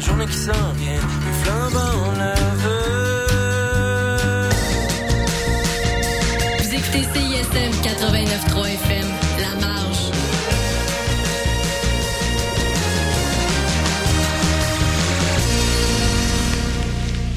[0.00, 1.00] la journée qui s'en vient.
[6.58, 9.08] Vous écoutez CISM 89.3 FM,
[9.40, 10.10] La Marge.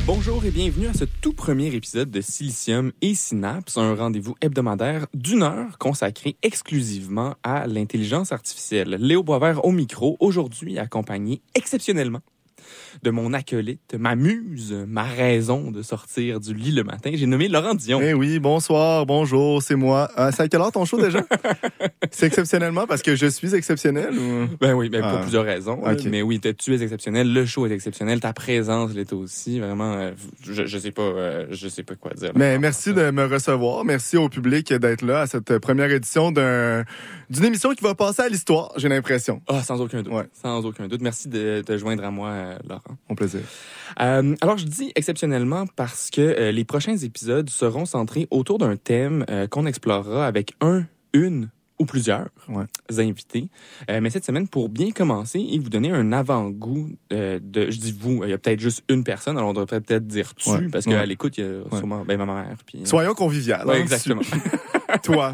[0.06, 5.08] Bonjour et bienvenue à ce tout premier épisode de Silicium et Synapse, un rendez-vous hebdomadaire
[5.14, 8.96] d'une heure consacré exclusivement à l'intelligence artificielle.
[9.02, 12.22] Léo Boisvert au micro, aujourd'hui accompagné exceptionnellement
[13.02, 17.12] de mon acolyte, ma muse, ma raison de sortir du lit le matin.
[17.14, 18.00] J'ai nommé Laurent Dion.
[18.02, 20.10] Eh oui, bonsoir, bonjour, c'est moi.
[20.18, 21.20] Euh, c'est à quelle heure ton show déjà?
[22.12, 24.48] c'est exceptionnellement parce que je suis exceptionnel ou...
[24.60, 25.22] Ben oui, ben pour Ah.
[25.22, 25.82] plusieurs raisons.
[26.10, 29.60] Mais oui, tu es exceptionnel, le show est exceptionnel, ta présence l'est aussi.
[29.60, 30.12] Vraiment, euh,
[30.44, 32.32] je, je sais pas, euh, je sais pas quoi dire.
[32.36, 33.84] Mais merci de me recevoir.
[33.86, 36.84] Merci au public d'être là à cette première édition d'un-
[37.34, 39.42] d'une émission qui va passer à l'histoire, j'ai l'impression.
[39.48, 40.14] Ah, sans aucun doute.
[40.14, 40.28] Ouais.
[40.34, 41.02] Sans aucun doute.
[41.02, 42.98] Merci de te joindre à moi, euh, Laurent.
[43.10, 43.42] Mon plaisir.
[44.00, 48.76] Euh, alors, je dis exceptionnellement parce que euh, les prochains épisodes seront centrés autour d'un
[48.78, 51.50] thème qu'on explorera avec un, une
[51.80, 52.66] ou plusieurs Ouais.
[53.00, 53.50] invités.
[53.90, 57.80] Euh, mais cette semaine, pour bien commencer et vous donner un avant-goût euh, de, je
[57.80, 60.50] dis vous, il y a peut-être juste une personne, alors on devrait peut-être dire tu,
[60.52, 60.68] Ouais.
[60.72, 61.06] parce qu'à Ouais.
[61.08, 62.58] l'écoute, il y a sûrement ben, ma mère.
[62.66, 63.68] Puis, Soyons conviviales.
[63.68, 64.22] Hein, exactement.
[65.04, 65.32] Toi.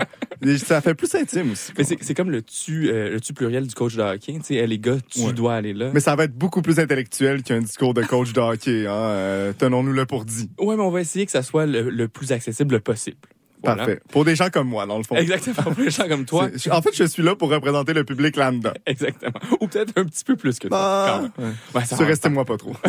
[0.57, 1.71] Ça fait plus intime aussi.
[1.77, 4.33] Mais c'est comme le tu, euh, le tu pluriel du coach de hockey.
[4.33, 5.33] Tu sais, les gars, tu Ouais.
[5.33, 5.91] dois aller là.
[5.93, 8.87] Mais ça va être beaucoup plus intellectuel qu'un discours de coach de hockey.
[8.87, 8.91] Hein?
[8.93, 10.49] Euh, Tenons-nous-le pour dit.
[10.59, 13.17] Ouais, mais on va essayer que ça soit le, le plus accessible possible.
[13.61, 13.77] Voilà.
[13.85, 13.99] Parfait.
[14.09, 15.15] Pour des gens comme moi, dans le fond.
[15.15, 15.61] Exactement.
[15.73, 16.47] Pour les gens comme toi.
[16.71, 18.73] En fait, je suis là pour représenter le public lambda.
[18.85, 19.39] Exactement.
[19.59, 21.29] Ou peut-être un petit peu plus que toi.
[21.37, 21.55] quand même.
[21.73, 22.73] Ah, Ouais, ça restez-moi pas trop.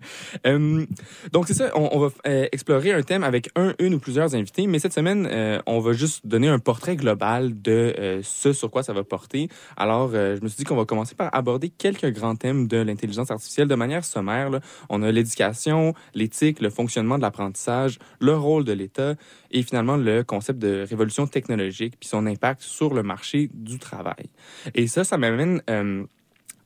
[0.46, 0.86] Euh,
[1.32, 4.66] donc c'est ça, on, va euh, explorer un thème avec un, une ou plusieurs invités,
[4.66, 8.82] mais cette semaine, euh, on va juste donner un portrait global de ce sur quoi
[8.82, 9.48] ça va porter.
[9.76, 13.30] Alors, je me suis dit qu'on va commencer par aborder quelques grands thèmes de l'intelligence
[13.30, 14.50] artificielle de manière sommaire.
[14.88, 19.14] On a l'éducation, l'éthique, le fonctionnement de l'apprentissage, le rôle de l'État
[19.50, 24.30] et finalement le concept de révolution technologique puis son impact sur le marché du travail.
[24.74, 25.60] Et ça, ça m'amène...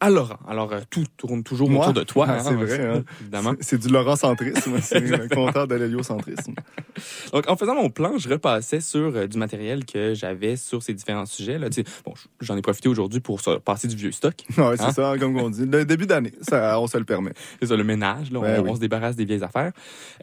[0.04, 0.38] à Laurent.
[0.48, 1.82] Alors, euh, tout tourne toujours Moi?
[1.84, 2.26] autour de toi.
[2.28, 3.04] Ah, c'est vrai, hein.
[3.20, 3.52] Évidemment.
[3.60, 4.78] C'est- du Laurent-centrisme.
[4.82, 6.54] C'est le contraire de l'héliocentrisme.
[7.32, 10.94] Donc, en faisant mon plan, je repassais sur euh, du matériel que j'avais sur ces
[10.94, 11.58] différents sujets.
[11.58, 11.68] Là.
[12.04, 14.34] Bon, j'en ai profité aujourd'hui pour se passer du vieux stock.
[14.58, 14.92] Ouais, c'est Hein?
[14.92, 15.66] ça, comme on dit.
[15.66, 17.32] Le début d'année, on se le permet.
[17.60, 18.30] C'est ça, le ménage.
[18.30, 18.70] Là, on, oui.
[18.70, 19.72] on se débarrasse des vieilles affaires.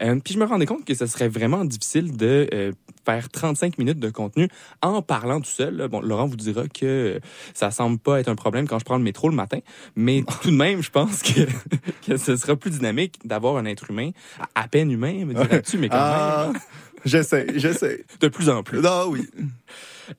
[0.00, 2.72] Euh, puis je me rendais compte que ce serait vraiment difficile de euh,
[3.04, 4.48] faire 35 minutes de contenu
[4.80, 5.76] en parlant tout seul.
[5.76, 5.88] là.
[5.88, 7.20] Bon, Laurent vous dira que
[7.54, 9.58] ça semble pas être un problème quand je prends le métro le matin,
[9.96, 11.40] mais tout de même, je pense que,
[12.06, 14.10] que ce sera plus dynamique d'avoir un être humain,
[14.54, 16.60] à, peine humain, me dirais-tu, mais quand Ah, même,
[17.04, 18.04] j'essaie, j'essaie.
[18.20, 18.80] de plus en plus.
[18.84, 19.28] Ah oui.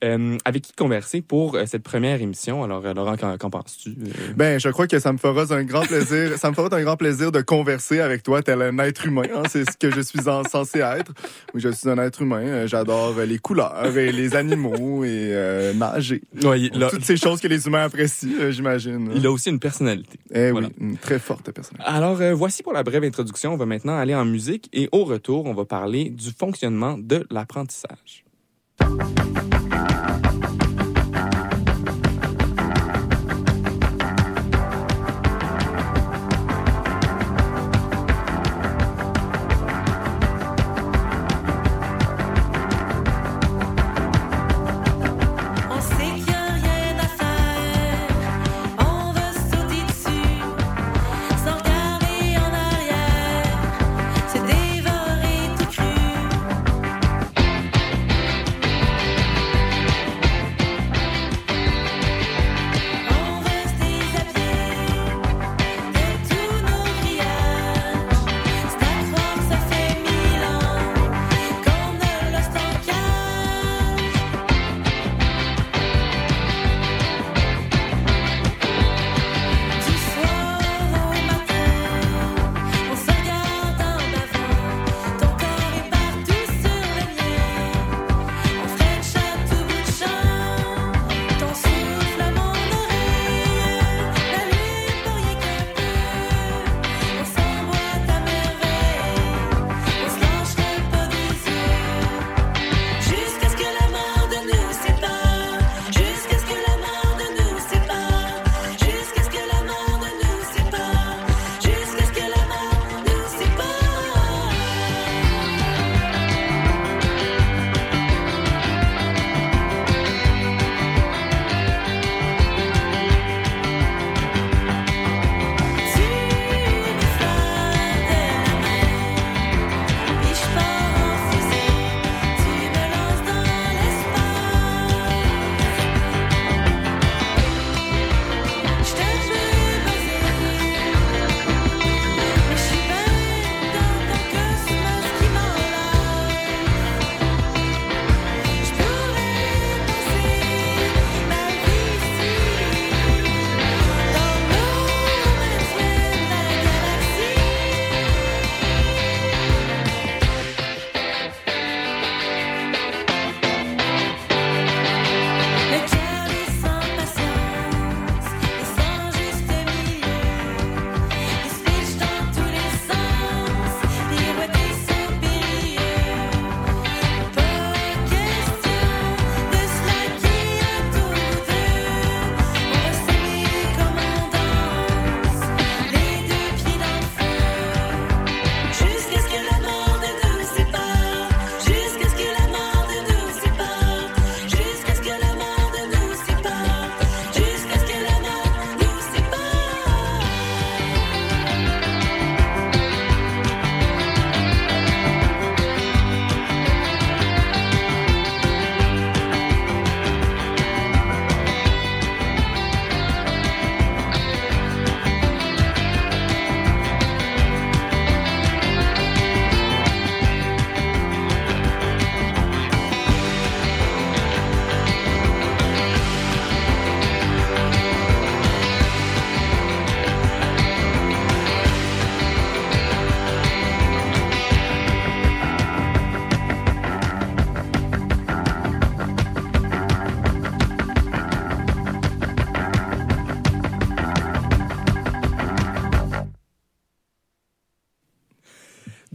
[0.02, 2.64] Euh, avec qui converser pour euh, cette première émission?
[2.64, 3.96] Alors, euh, Laurent, qu'en penses-tu?
[4.36, 6.38] Ben, je crois que ça me fera un grand plaisir.
[6.38, 9.22] ça me fera un grand plaisir de converser avec toi tel un être humain.
[9.34, 9.42] hein.
[9.48, 11.12] C'est ce que je suis en- censé être.
[11.54, 12.66] Oui, je suis un être humain.
[12.66, 16.22] J'adore les couleurs et les animaux et euh, nager.
[16.42, 19.10] ouais, il, a, Toutes ces choses que les humains apprécient, j'imagine.
[19.14, 20.18] il a aussi une personnalité.
[20.32, 20.68] Eh voilà.
[20.68, 21.78] oui, une très forte personne.
[21.84, 23.52] Alors, euh, voici pour la brève introduction.
[23.52, 27.26] On va maintenant aller en musique et au retour, on va parler du fonctionnement de
[27.30, 28.23] l'apprentissage.
[28.84, 29.93] Uh-huh.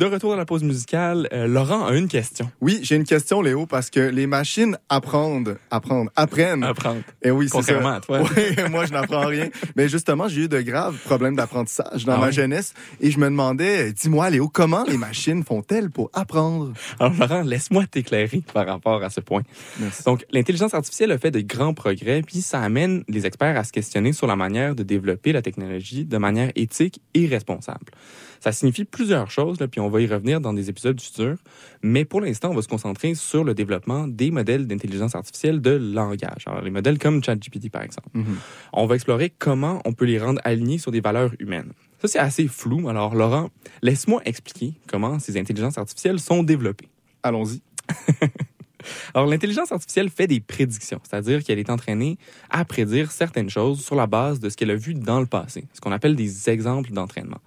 [0.09, 2.51] Retour dans la pause musicale, euh, Laurent a une question.
[2.61, 6.63] Oui, j'ai une question, Léo, parce que les machines apprennent, apprennent, apprennent.
[6.63, 7.01] Apprendre.
[7.21, 7.95] Et oui, c'est ça.
[7.95, 8.21] à toi.
[8.21, 9.49] Oui, moi, je n'apprends rien.
[9.75, 13.25] Mais justement, j'ai eu de graves problèmes d'apprentissage dans Ah ma jeunesse et je me
[13.25, 16.73] demandais, dis-moi, Léo, comment les machines font-elles pour apprendre?
[16.99, 19.43] Alors, Laurent, laisse-moi t'éclairer par rapport à ce point.
[19.79, 20.03] Merci.
[20.03, 23.71] Donc, l'intelligence artificielle a fait de grands progrès, puis ça amène les experts à se
[23.71, 27.91] questionner sur la manière de développer la technologie de manière éthique et responsable.
[28.39, 31.37] Ça signifie plusieurs choses, là, puis on va y revenir dans des épisodes futurs,
[31.81, 35.71] mais pour l'instant, on va se concentrer sur le développement des modèles d'intelligence artificielle de
[35.71, 36.43] langage.
[36.45, 38.09] Alors, les modèles comme ChatGPT, par exemple.
[38.13, 38.37] Mhm.
[38.73, 41.73] On va explorer comment on peut les rendre alignés sur des valeurs humaines.
[42.01, 42.87] Ça, c'est assez flou.
[42.87, 43.49] Alors, Laurent,
[43.81, 46.87] laisse-moi expliquer comment ces intelligences artificielles sont développées.
[47.23, 47.61] Allons-y.
[49.13, 52.17] Alors, l'intelligence artificielle fait des prédictions, c'est-à-dire qu'elle est entraînée
[52.49, 55.65] à prédire certaines choses sur la base de ce qu'elle a vu dans le passé,
[55.73, 57.39] ce qu'on appelle des exemples d'entraînement.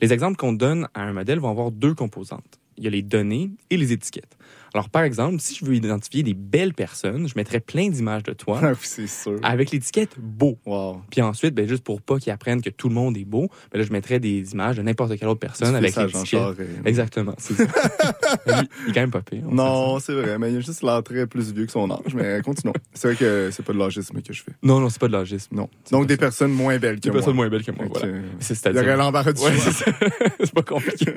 [0.00, 2.58] Les exemples qu'on donne à un modèle vont avoir deux composantes.
[2.76, 4.36] Il y a les données et les étiquettes.
[4.74, 8.32] Alors, par exemple, si je veux identifier des belles personnes, je mettrais plein d'images de
[8.32, 9.38] toi Ah c'est sûr.
[9.44, 10.58] avec l'étiquette beau.
[10.66, 11.00] Wow.
[11.10, 13.78] Puis ensuite, ben, juste pour pas qu'ils apprennent que tout le monde est beau, ben
[13.78, 16.26] là, je mettrais des images de n'importe quelle autre personne Tu avec l'étiquette.
[16.26, 16.60] Charest.
[16.84, 17.64] Exactement, c'est ça.
[18.46, 19.44] Lui, il est quand même pas pire.
[19.48, 22.12] Non, c'est vrai, mais il a juste très plus vieux que son âge.
[22.14, 22.74] Mais continuons.
[22.94, 24.52] C'est vrai que c'est pas de l'âgisme que je fais.
[24.62, 25.54] Non, non, c'est pas de l'agisme.
[25.54, 25.68] Non.
[25.92, 26.18] Donc des ça.
[26.20, 27.18] personnes moins belles que Des moi.
[27.20, 28.06] personnes moins belles que moi, Fait voilà.
[28.08, 28.96] que, C'est Il y aurait c'est-à-dire.
[28.96, 29.52] l'embarras du Ouais,
[30.40, 31.12] c'est pas compliqué.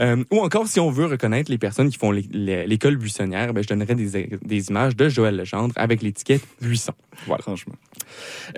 [0.00, 3.52] Euh, ou encore, si on veut reconnaître les personnes qui font les- les- l'école buissonnière,
[3.54, 6.92] ben, je donnerais des, des images de Joël Legendre avec l'étiquette buisson.
[7.26, 7.42] Voilà.
[7.42, 7.74] Franchement.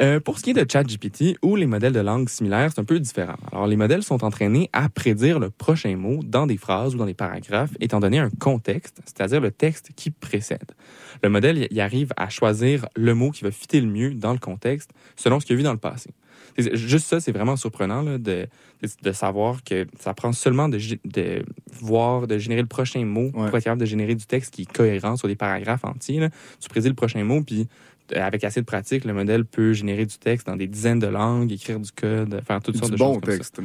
[0.01, 2.85] Euh, pour ce qui est de ChatGPT ou les modèles de langue similaires, c'est un
[2.85, 3.37] peu différent.
[3.53, 7.07] Alors, les modèles sont entraînés à prédire le prochain mot dans des phrases ou dans
[7.07, 10.73] des paragraphes, étant donné un contexte, c'est-à-dire le texte qui précède.
[11.23, 14.39] Le modèle y arrive à choisir le mot qui va fitter le mieux dans le
[14.39, 16.11] contexte, selon ce qu'il a vu dans le passé.
[16.59, 18.47] Juste ça, c'est vraiment surprenant là, de,
[18.83, 21.45] de, de savoir que ça prend seulement de, de
[21.81, 24.73] voir, de générer le prochain mot pour être capable de générer du texte qui est
[24.73, 26.21] cohérent sur des paragraphes entiers.
[26.21, 26.29] là.
[26.61, 27.69] Tu prédis le prochain mot, puis
[28.17, 31.07] euh, avec assez de pratique, le modèle peut générer du texte dans des dizaines de
[31.07, 33.21] langues, écrire du code, faire toutes sortes Du de bon choses.
[33.23, 33.39] comme ça.
[33.39, 33.61] texte.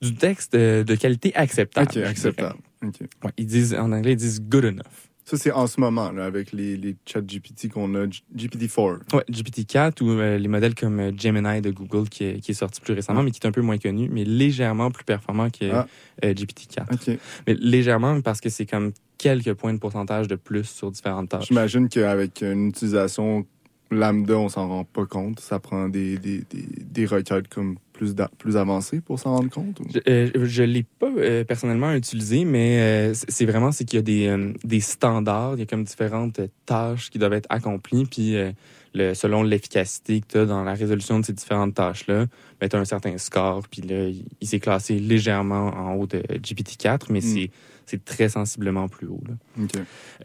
[0.00, 1.86] Du texte euh, de qualité acceptable.
[1.88, 2.10] OK, je dirais.
[2.10, 2.58] acceptable.
[2.82, 5.11] Ouais, ils disent, en anglais, ils disent good enough.
[5.32, 9.14] Ça, c'est en ce moment, là, avec les, les chats GPT qu'on a, G- GPT-4.
[9.16, 12.54] Ouais, GPT-4 ou euh, les modèles comme euh, Gemini de Google qui est, qui est
[12.54, 15.70] sorti plus récemment, mais qui est un peu moins connu, mais légèrement plus performant que
[15.72, 15.86] Ah.
[16.22, 16.92] euh, GPT-4.
[16.92, 17.18] OK.
[17.46, 21.46] Mais légèrement parce que c'est comme quelques points de pourcentage de plus sur différentes tâches.
[21.48, 23.46] J'imagine qu'avec une utilisation
[23.92, 25.40] lambda, on s'en rend pas compte.
[25.40, 29.78] Ça prend des, des, des, des requêtes comme plus, plus avancées pour s'en rendre compte.
[29.80, 29.84] ou?
[29.94, 34.00] Je, euh, je l'ai pas euh, personnellement utilisé, mais euh, c'est vraiment c'est qu'il y
[34.00, 37.46] a des, euh, des standards, il y a comme différentes euh, tâches qui doivent être
[37.50, 38.50] accomplies, puis euh,
[38.94, 42.26] le, selon l'efficacité que tu as dans la résolution de ces différentes tâches-là,
[42.60, 46.06] ben, tu as un certain score, puis là, il, il s'est classé légèrement en haut
[46.06, 47.22] de GPT-4, mais Mm.
[47.22, 47.50] c'est
[47.86, 49.22] c'est très sensiblement plus haut.
[49.28, 49.64] là.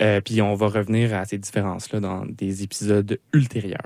[0.02, 3.82] Euh, puis on va revenir à ces différences-là dans des épisodes ultérieurs.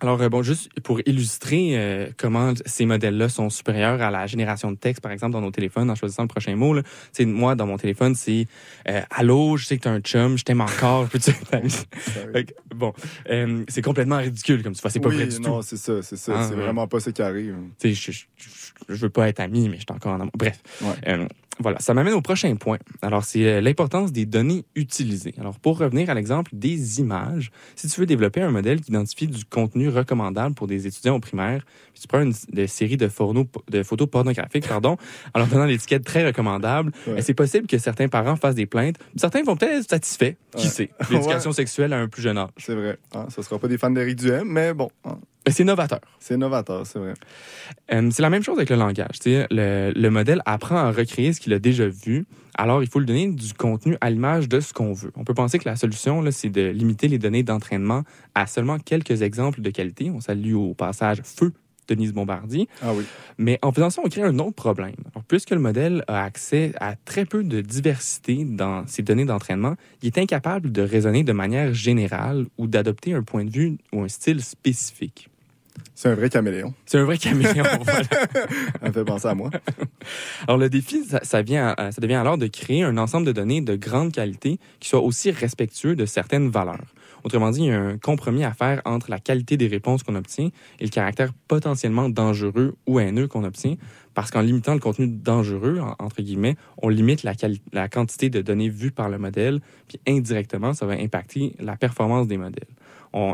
[0.00, 4.72] Alors, euh, bon, juste pour illustrer euh, comment ces modèles-là sont supérieurs à la génération
[4.72, 6.74] de texte, par exemple, dans nos téléphones, en choisissant le prochain mot.
[6.74, 6.82] Là.
[7.20, 8.48] Moi, dans mon téléphone, c'est
[8.88, 11.30] euh, Allô, je sais que t'es un chum, je t'aime encore, peux-tu
[12.34, 12.92] être Bon,
[13.68, 15.42] c'est complètement ridicule comme tu vois, c'est pas oui, vrai du tout.
[15.42, 16.32] non, c'est ça, c'est ça.
[16.36, 17.54] Ah, c'est vraiment pas ça qui arrive.
[17.78, 20.20] Tu sais, je, je, je- je veux pas être ami, mais je suis encore en
[20.20, 20.32] amour.
[20.36, 20.60] Bref.
[20.80, 21.26] Ouais.
[21.58, 22.78] Voilà, ça m'amène au prochain point.
[23.02, 25.34] Alors, c'est euh, l'importance des données utilisées.
[25.38, 29.26] Alors, pour revenir à l'exemple des images, si tu veux développer un modèle qui identifie
[29.28, 33.08] du contenu recommandable pour des étudiants au primaire, puis tu prends une de série de,
[33.08, 34.96] photos de photos pornographiques, pardon,
[35.34, 37.14] en leur donnant l'étiquette très recommandable, Ouais.
[37.16, 38.96] ben, c'est possible que certains parents fassent des plaintes.
[39.16, 40.72] Certains vont peut-être être satisfaits, qui Ouais.
[40.72, 42.50] sait, l'éducation sexuelle à un plus jeune âge.
[42.56, 42.98] C'est vrai.
[43.14, 45.18] Hein, ce sera pas des fans d'Éric Duhem, mais bon, hein,
[45.48, 46.00] c'est novateur.
[46.20, 47.14] c'est novateur, c'est vrai.
[47.92, 49.16] Euh, c'est la même chose avec le langage.
[49.24, 52.26] Le, le modèle apprend à recréer ce qu'il a déjà vu.
[52.56, 55.10] Alors, il faut lui donner du contenu à l'image de ce qu'on veut.
[55.16, 58.02] On peut penser que la solution, c'est de limiter les données d'entraînement
[58.34, 60.10] à seulement quelques exemples de qualité.
[60.10, 61.52] On salue au passage Feu
[61.88, 62.68] Denise Bombardier.
[62.82, 63.04] Ah oui.
[63.38, 64.94] Mais en faisant ça, on crée un autre problème.
[65.12, 69.74] Alors, puisque le modèle a accès à très peu de diversité dans ses données d'entraînement,
[70.02, 74.02] il est incapable de raisonner de manière générale ou d'adopter un point de vue ou
[74.02, 75.28] un style spécifique.
[75.94, 76.72] C'est un vrai caméléon.
[76.86, 77.64] C'est un vrai caméléon.
[77.84, 78.02] voilà.
[78.04, 79.50] Ça me fait penser à moi.
[80.48, 83.32] Alors, le défi, ça, ça vient, à- ça devient alors de créer un ensemble de
[83.32, 86.84] données de grande qualité qui soit aussi respectueux de certaines valeurs.
[87.24, 90.16] Autrement dit, il y a un compromis à faire entre la qualité des réponses qu'on
[90.16, 90.48] obtient
[90.80, 93.76] et le caractère potentiellement dangereux ou haineux qu'on obtient,
[94.14, 97.22] parce qu'en limitant le contenu dangereux, en- entre guillemets, on limite
[97.72, 102.26] la quantité de données vues par le modèle, puis indirectement, ça va impacter la performance
[102.26, 102.66] des modèles.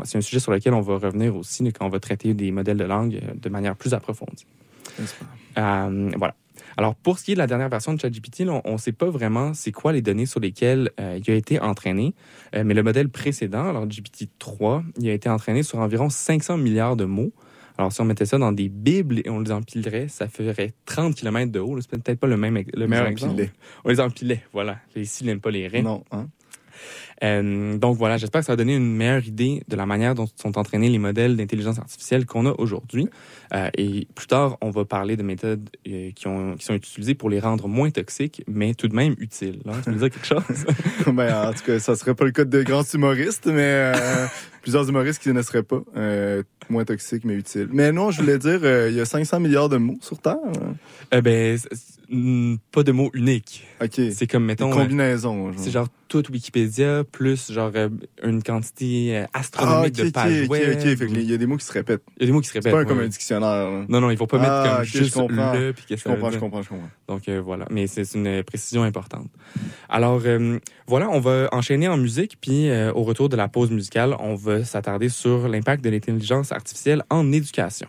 [0.03, 2.77] C'est un sujet sur lequel on va revenir aussi quand on va traiter des modèles
[2.77, 4.45] de langue euh, de manière plus approfondie.
[5.57, 6.35] Euh, voilà.
[6.77, 8.91] Alors, pour ce qui est de la dernière version de ChatGPT, là, on ne sait
[8.91, 12.13] pas vraiment c'est quoi les données sur lesquelles euh, il a été entraîné.
[12.55, 16.95] Euh, mais le modèle précédent, alors GPT-3, il a été entraîné sur environ 500 milliards
[16.95, 17.31] de mots.
[17.77, 21.15] Alors, si on mettait ça dans des bibles et on les empilerait, ça ferait 30
[21.15, 21.79] km de haut.
[21.81, 23.49] C'est peut-être pas le, même, le meilleur Les exemple.
[23.83, 24.77] On les empilait, voilà.
[24.95, 25.81] Ici, ils n'aiment pas les raies.
[25.81, 26.27] Non, hein?
[27.23, 30.27] Euh, donc voilà, j'espère que ça va donner une meilleure idée de la manière dont
[30.35, 33.09] sont entraînés les modèles d'intelligence artificielle qu'on a aujourd'hui.
[33.53, 37.15] Euh, et plus tard, on va parler de méthodes euh, qui, ont, qui sont utilisées
[37.15, 39.59] pour les rendre moins toxiques, mais tout de même utiles.
[39.65, 40.65] Là, tu veux dire quelque chose?
[41.13, 43.91] ben, en tout cas, ça serait pas le cas de grands humoristes, mais
[44.61, 45.81] plusieurs humoristes qui ne seraient pas
[46.69, 47.69] moins toxiques, mais utiles.
[47.71, 50.37] Mais non, je voulais dire, il y a 500 milliards de mots sur Terre.
[51.11, 51.21] hein?
[51.21, 51.57] Ben,
[52.71, 53.65] pas de mots uniques.
[53.81, 54.01] OK.
[54.11, 55.51] C'est comme, mettons, Une euh, combinaison.
[55.57, 57.87] c'est genre tout Wikipédia plus genre euh,
[58.23, 60.71] une quantité euh, Ah, astronomique ok, de ok, pages ok, web.
[60.79, 60.97] ok.
[60.97, 62.01] Fait que il y a des mots qui se répètent.
[62.17, 62.71] Il y a des mots qui se C'est répètent.
[62.73, 63.47] pas ouais, comme un dictionnaire.
[63.69, 63.85] là.
[63.87, 66.01] Non, non, il faut pas Ah, mettre comme ok, je juste le puis que Je
[66.01, 66.89] ça comprends, je comprends, je comprends.
[67.07, 69.27] Donc euh, voilà, mais c'est c'est une précision importante.
[69.87, 73.69] Alors euh, voilà, on va enchaîner en musique, puis euh, au retour de la pause
[73.69, 77.87] musicale, on va s'attarder sur l'impact de l'intelligence artificielle en éducation.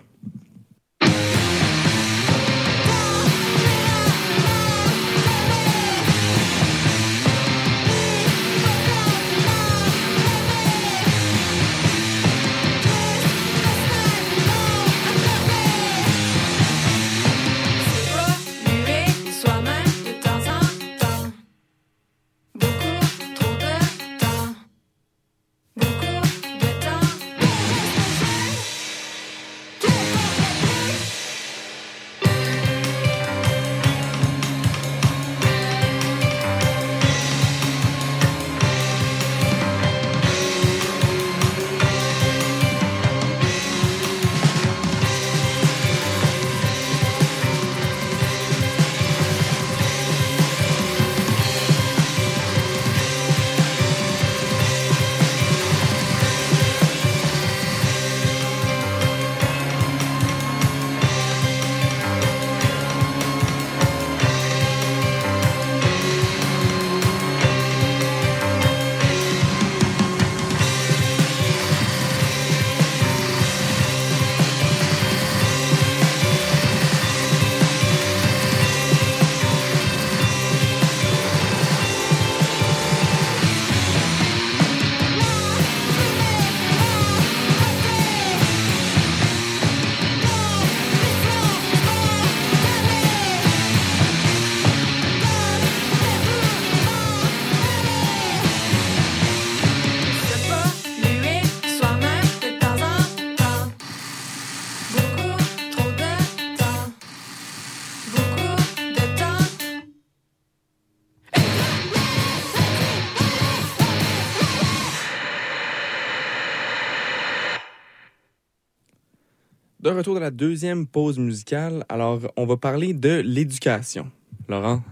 [119.82, 124.10] De retour de la deuxième pause musicale, alors on va parler de l'éducation.
[124.48, 124.82] Laurent?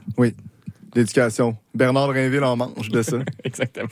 [0.94, 1.56] L'éducation.
[1.74, 3.18] Bernard Drinville en mange de ça.
[3.44, 3.88] Exactement.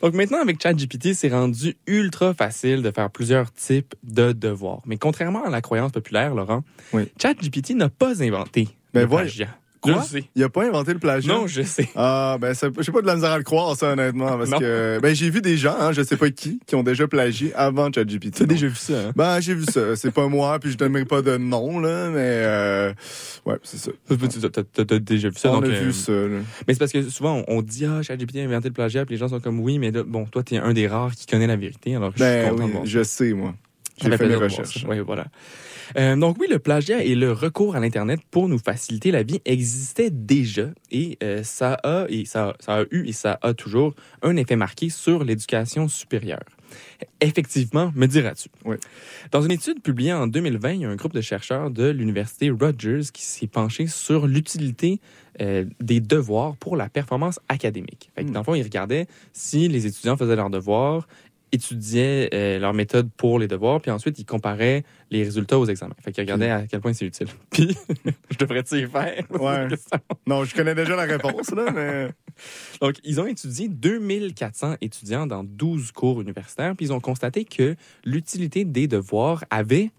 [0.00, 4.80] Donc maintenant, avec ChatGPT, c'est rendu ultra facile de faire plusieurs types de devoirs.
[4.86, 7.08] Mais contrairement à la croyance populaire, Laurent, Oui.
[7.20, 9.57] ChatGPT n'a pas inventé Ben le plagiat.
[9.80, 9.92] Quoi?
[9.92, 10.24] Je le sais.
[10.34, 11.32] Il a pas inventé le plagiat?
[11.32, 11.88] Non, je sais.
[11.94, 14.36] Ah, ben, j'ai pas de la misère à le croire, ça, honnêtement.
[14.36, 14.58] Parce Non.
[14.58, 17.52] que, ben, j'ai vu des gens, hein, je sais pas qui, qui ont déjà plagié
[17.54, 18.34] avant ChatGPT.
[18.36, 19.12] Tu as déjà vu ça, hein?
[19.14, 19.94] Ben, j'ai vu ça.
[19.96, 22.92] C'est pas moi, puis je donnerai pas de nom, là, mais, euh,
[23.46, 23.90] ouais, c'est ça.
[24.08, 25.50] T'as- t'as- T'as déjà vu ça.
[25.50, 26.38] On donc, a euh, vu ça, là.
[26.66, 29.18] Mais c'est parce que souvent, on, dit, ah, ChatGPT a inventé le plagiat, puis les
[29.18, 31.56] gens sont comme, oui, mais là, bon, toi, t'es un des rares qui connaît la
[31.56, 33.54] vérité, alors je suis Ben content oui, de voir je sais, moi.
[34.00, 34.84] J'ai fait mes recherches.
[34.88, 35.26] Oui, voilà.
[35.96, 39.40] Euh, donc oui, le plagiat et le recours à l'Internet pour nous faciliter la vie
[39.44, 43.94] existait déjà et euh, ça a et ça, ça a eu et ça a toujours
[44.22, 46.44] un effet marqué sur l'éducation supérieure.
[47.20, 48.48] Effectivement, me diras-tu.
[48.64, 48.76] Oui.
[49.30, 52.50] Dans une étude publiée en 2020, il y a un groupe de chercheurs de l'université
[52.50, 55.00] Rutgers qui s'est penché sur l'utilité
[55.40, 58.10] euh, des devoirs pour la performance académique.
[58.14, 58.32] Fait que, Hmm.
[58.32, 61.08] Dans le fond, ils regardaient si les étudiants faisaient leurs devoirs,
[61.52, 65.94] étudiaient euh, leur méthode pour les devoirs, puis ensuite ils comparaient les résultats aux examens.
[66.02, 67.28] Fait qu'ils regardaient à quel point c'est utile.
[67.50, 67.76] Puis,
[68.30, 69.24] je devrais-tu y faire?
[69.30, 69.68] Ouais.
[70.26, 72.10] Non, je connais déjà la réponse, là, mais.
[72.80, 77.74] Donc, ils ont étudié 2400 étudiants dans 12 cours universitaires, puis ils ont constaté que
[78.04, 79.90] l'utilité des devoirs avait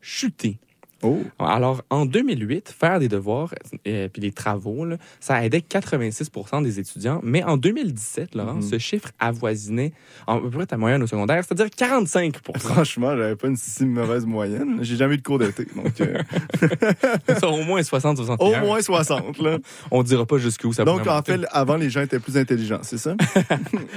[0.00, 0.58] chuté
[1.02, 3.54] Oh, Alors, en 2008, faire des devoirs
[3.84, 7.20] et puis des travaux, là, ça aidait 86% des étudiants.
[7.22, 8.62] Mais en 2017, Laurent, Mhm.
[8.62, 9.92] ce chiffre avoisinait
[10.26, 13.84] en- à peu près ta moyenne au secondaire, c'est-à-dire 45% franchement, j'avais pas une si
[13.86, 14.78] mauvaise moyenne.
[14.82, 15.66] J'ai jamais eu de cours d'été.
[15.74, 16.18] Donc, euh,
[17.40, 19.58] Ça, Au moins 60 au 61 moins 60, là.
[19.90, 22.98] On dira pas jusqu'où ça Donc, en fait, avant, les gens étaient plus intelligents, c'est
[22.98, 23.14] ça?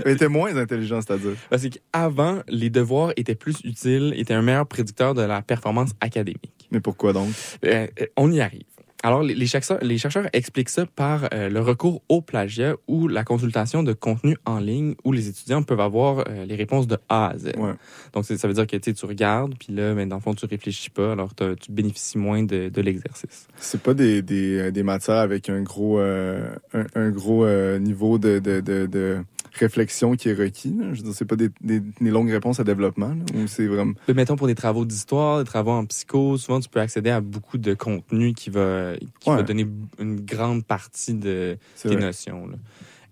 [0.05, 1.33] Ils étaient moins intelligents, c'est-à-dire.
[1.49, 6.67] Parce qu'avant, les devoirs étaient plus utiles, étaient un meilleur prédicteur de la performance académique.
[6.71, 7.29] Mais pourquoi donc?
[7.65, 8.63] Euh, euh, on y arrive.
[9.05, 13.25] Alors, les, chercheurs, les chercheurs expliquent ça par euh, le recours au plagiat ou la
[13.25, 17.31] consultation de contenu en ligne où les étudiants peuvent avoir euh, les réponses de A
[17.31, 17.47] à Z.
[17.57, 17.73] Ouais.
[18.13, 20.45] Donc, c'est- ça veut dire que tu regardes, puis là, mais dans le fond, tu
[20.45, 23.47] réfléchis pas, alors tu bénéficies moins de, de l'exercice.
[23.57, 27.45] C'est pas des, des, des matières avec un gros, euh, un, un gros
[27.79, 29.17] niveau de, de, de, de
[29.55, 30.69] réflexion qui est requis.
[30.77, 30.85] là.
[30.93, 33.09] Je veux dire, c'est pas des, des, des longues réponses à développement.
[33.09, 33.15] là,
[33.47, 33.93] c'est vraiment.
[34.07, 37.21] Mais mettons pour des travaux d'histoire, des travaux en psycho, souvent tu peux accéder à
[37.21, 39.37] beaucoup de contenu qui va, qui Ouais.
[39.37, 39.67] va donner
[39.99, 42.05] une grande partie de C'est tes vrai.
[42.05, 42.47] notions.
[42.47, 42.55] là.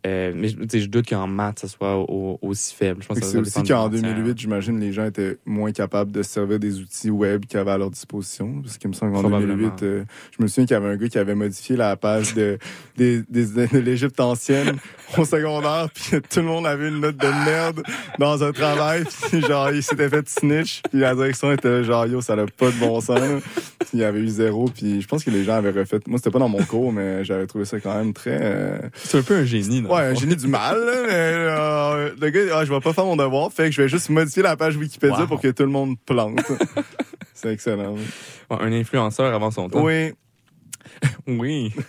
[0.07, 3.03] Euh, mais je doute qu'en maths, ça soit au- aussi faible.
[3.21, 4.13] C'est aussi qu'en des matières.
[4.15, 7.71] 2008, j'imagine, les gens étaient moins capables de se servir des outils web qu'ils avaient
[7.71, 8.61] à leur disposition.
[8.63, 9.55] Parce qu'il me semble qu'en Probablement.
[9.55, 10.03] 2008, euh,
[10.37, 12.57] je me souviens qu'il y avait un gars qui avait modifié la page de,
[12.97, 14.77] des, des, de l'Égypte ancienne
[15.19, 17.83] au secondaire, puis tout le monde avait une note de merde
[18.17, 22.21] dans un travail, puis genre, il s'était fait snitch, puis la direction était genre, yo,
[22.21, 23.19] ça n'a pas de bon sens.
[23.79, 25.99] Puis il y avait eu zéro, puis je pense que les gens avaient refait.
[26.07, 28.37] Moi, c'était pas dans mon cours, mais j'avais trouvé ça quand même très.
[28.41, 29.81] euh, C'est un peu un génie.
[29.81, 32.93] dans Ouais, un génie du mal, là, mais euh, le gars, ah, je vais pas
[32.93, 35.27] faire mon devoir, fait que je vais juste modifier la page Wikipédia Wow.
[35.27, 36.39] pour que tout le monde plante.
[37.33, 37.93] C'est excellent.
[37.95, 38.01] oui.
[38.49, 39.83] Ouais, un influenceur avant son temps.
[39.83, 40.13] Oui,
[41.27, 41.71] Oui.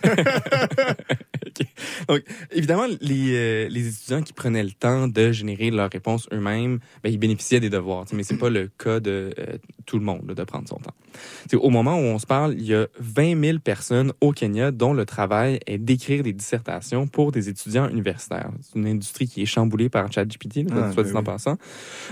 [1.45, 1.67] Ok.
[2.07, 2.21] Donc,
[2.51, 7.11] évidemment, les, euh, les étudiants qui prenaient le temps de générer leurs réponses eux-mêmes, ben,
[7.11, 8.05] ils bénéficiaient des devoirs.
[8.13, 10.95] Mais c'est pas le cas de euh, tout le monde là, de prendre son temps.
[11.43, 14.31] Tu sais, au moment où on se parle, il y a 20 000 personnes au
[14.31, 18.49] Kenya dont le travail est d'écrire des dissertations pour des étudiants universitaires.
[18.61, 21.25] C'est une industrie qui est chamboulée par ChatGPT, Ah, soit ben dit en oui.
[21.25, 21.57] passant.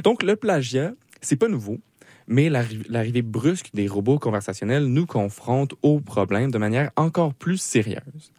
[0.04, 1.80] Donc, le plagiat, c'est pas nouveau.
[2.28, 7.58] Mais l'arri- l'arrivée brusque des robots conversationnels nous confronte au problème de manière encore plus
[7.60, 8.32] sérieuse.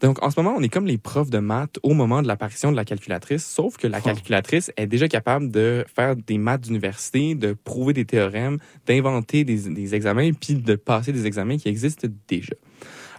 [0.00, 2.72] Donc, en ce moment, on est comme les profs de maths au moment de l'apparition
[2.72, 4.02] de la calculatrice, sauf que la Oh.
[4.04, 9.68] calculatrice est déjà capable de faire des maths d'université, de prouver des théorèmes, d'inventer des,
[9.70, 12.54] des examens, puis de passer des examens qui existent déjà.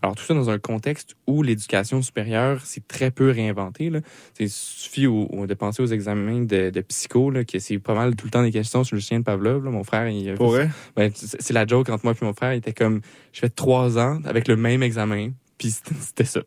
[0.03, 3.89] Alors, tout ça dans un contexte où l'éducation supérieure s'est très peu réinventée.
[3.89, 4.01] Là.
[4.39, 7.93] Il suffit au- au- de penser aux examens de, de psycho, là, que c'est pas
[7.95, 9.63] mal tout le temps des questions sur le chien de Pavlov.
[9.63, 9.71] Là.
[9.71, 10.35] Mon frère, il
[10.95, 12.53] ben, c'est c'est la joke entre moi et mon frère.
[12.53, 12.99] Il était comme,
[13.31, 16.41] je fais trois ans avec le même examen, puis c'était ça.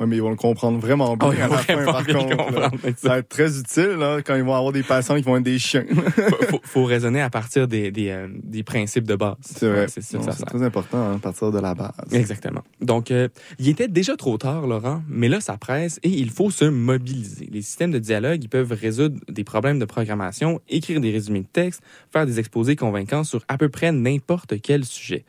[0.00, 2.14] Ouais, mais ils vont le comprendre vraiment bien Oh, ils à la fin, par bien
[2.14, 2.58] contre.
[2.58, 2.70] là.
[2.96, 5.42] Ça va être très utile là, quand ils vont avoir des patients qui vont être
[5.44, 5.84] des chiens.
[5.88, 9.36] faut, faut- faut raisonner à partir des, des, euh, des principes de base.
[9.42, 9.80] C'est vrai.
[9.82, 11.92] Ouais, c'est très important hein, à partir de la base.
[12.12, 12.62] Exactement.
[12.80, 13.28] Donc, euh,
[13.58, 17.48] il était déjà trop tard, Laurent, mais là, ça presse et il faut se mobiliser.
[17.52, 21.46] Les systèmes de dialogue, ils peuvent résoudre des problèmes de programmation, écrire des résumés de
[21.52, 25.24] texte, faire des exposés convaincants sur à peu près n'importe quel sujet.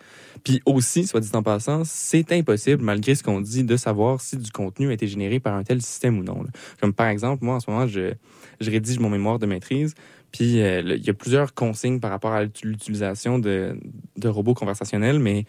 [0.46, 4.38] Puis aussi, soit dit en passant, c'est impossible, malgré ce qu'on dit, de savoir si
[4.38, 6.46] du contenu a été généré par un tel système ou non.
[6.80, 8.14] Comme par exemple, moi, en ce moment, je,
[8.62, 9.96] rédige mon mémoire de maîtrise,
[10.32, 13.76] puis euh, il y a plusieurs consignes par rapport à l'utilisation de,
[14.18, 15.46] de robots conversationnels, mais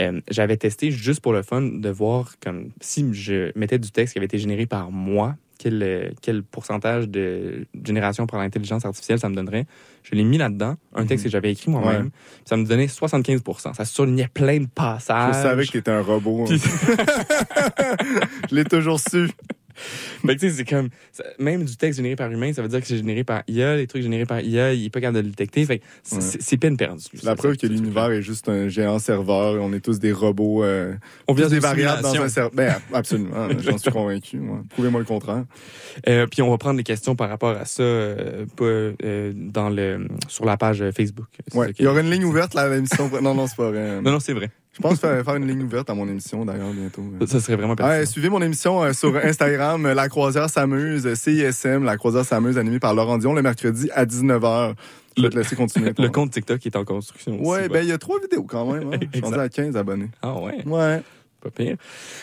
[0.00, 4.14] euh, j'avais testé juste pour le fun de voir comme si je mettais du texte
[4.14, 9.18] qui avait été généré par moi, quel, euh, quel pourcentage de génération par l'intelligence artificielle
[9.18, 9.66] ça me donnerait.
[10.04, 12.04] Je l'ai mis là-dedans, un texte que j'avais écrit moi-même.
[12.04, 12.10] Ouais.
[12.44, 15.34] Ça me donnait 75% Ça surlignait plein de passages.
[15.36, 16.46] Je savais que t'étais un robot.
[16.48, 16.56] hein.
[18.50, 19.28] Je l'ai toujours su.
[20.26, 22.68] Fait que, tu sais, c'est comme, ça- même du texte généré par humain, ça veut
[22.68, 23.76] dire que c'est généré par IA.
[23.76, 25.64] Les trucs générés par IA, il est pas capable de le détecter.
[25.64, 26.58] Fait c'est Ouais.
[26.58, 27.04] peine perdue.
[27.22, 30.64] La preuve que l'univers est juste un géant serveur et on est tous des robots.
[30.64, 30.94] euh,
[31.26, 32.50] On vient des variables dans un cerveau.
[32.54, 33.48] Ben, absolument.
[33.60, 34.38] J'en suis convaincu.
[34.38, 34.62] moi.
[34.70, 35.44] Prouvez-moi le contraire.
[36.08, 40.06] Euh, puis on va prendre des questions par rapport à ça euh, euh, dans le,
[40.28, 41.26] sur la page Facebook.
[41.54, 41.72] Ouais.
[41.78, 43.10] Il y aura une ligne ouverte là, à l'émission.
[43.22, 44.00] Non, non, c'est pas vrai.
[44.02, 44.50] Non, non, c'est vrai.
[44.78, 47.02] Je pense faire, faire une ligne ouverte à mon émission d'ailleurs bientôt.
[47.26, 48.06] Ça serait vraiment Ouais, pertinent.
[48.10, 52.78] suivez mon émission euh, sur Instagram, euh, La Croisière s'amuse, CISM, La Croisière s'amuse, animée
[52.78, 54.74] par Laurent Dion le mercredi à 19h.
[55.16, 55.92] Je vais te laisser continuer.
[55.98, 57.40] le compte TikTok est en construction.
[57.40, 58.92] aussi, Ouais, ben il y a trois vidéos quand même.
[58.92, 58.98] Hein.
[59.12, 60.10] Je suis à 15 abonnés.
[60.22, 61.02] Ah ouais, Ouais.
[61.42, 61.76] pas pire.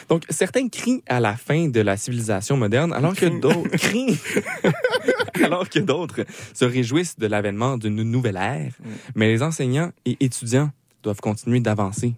[0.08, 4.18] Donc, certains crient à la fin de la civilisation moderne, alors que d'autres crient.
[5.44, 6.22] alors que d'autres
[6.54, 8.72] se réjouissent de l'avènement d'une nouvelle ère.
[8.80, 8.88] Mm.
[9.16, 10.72] Mais les enseignants et étudiants
[11.04, 12.14] doivent continuer d'avancer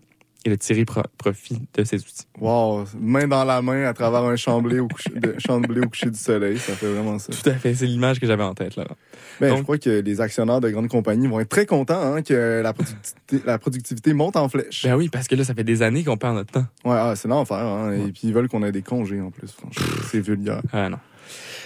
[0.48, 2.26] et de tirer pro- profit de ces outils.
[2.40, 5.60] Wow, main dans la main à travers un champ de blé au coucher, de, champ
[5.60, 7.34] de blé au coucher du soleil, ça fait vraiment ça.
[7.34, 8.86] Tout à fait, c'est l'image que j'avais en tête, là.
[9.42, 12.22] Ben, Donc- je crois que les actionnaires de grandes compagnies vont être très contents hein,
[12.22, 14.84] que la productivité, la productivité monte en flèche.
[14.86, 16.66] Ben oui, parce que là, ça fait des années qu'on perd notre temps.
[16.86, 17.58] Ouais, ah, c'est l'enfer.
[17.58, 19.52] Hein, Et puis ils veulent qu'on ait des congés en plus.
[19.52, 20.62] Franchement, c'est vulgaire.
[20.72, 20.98] Ah non.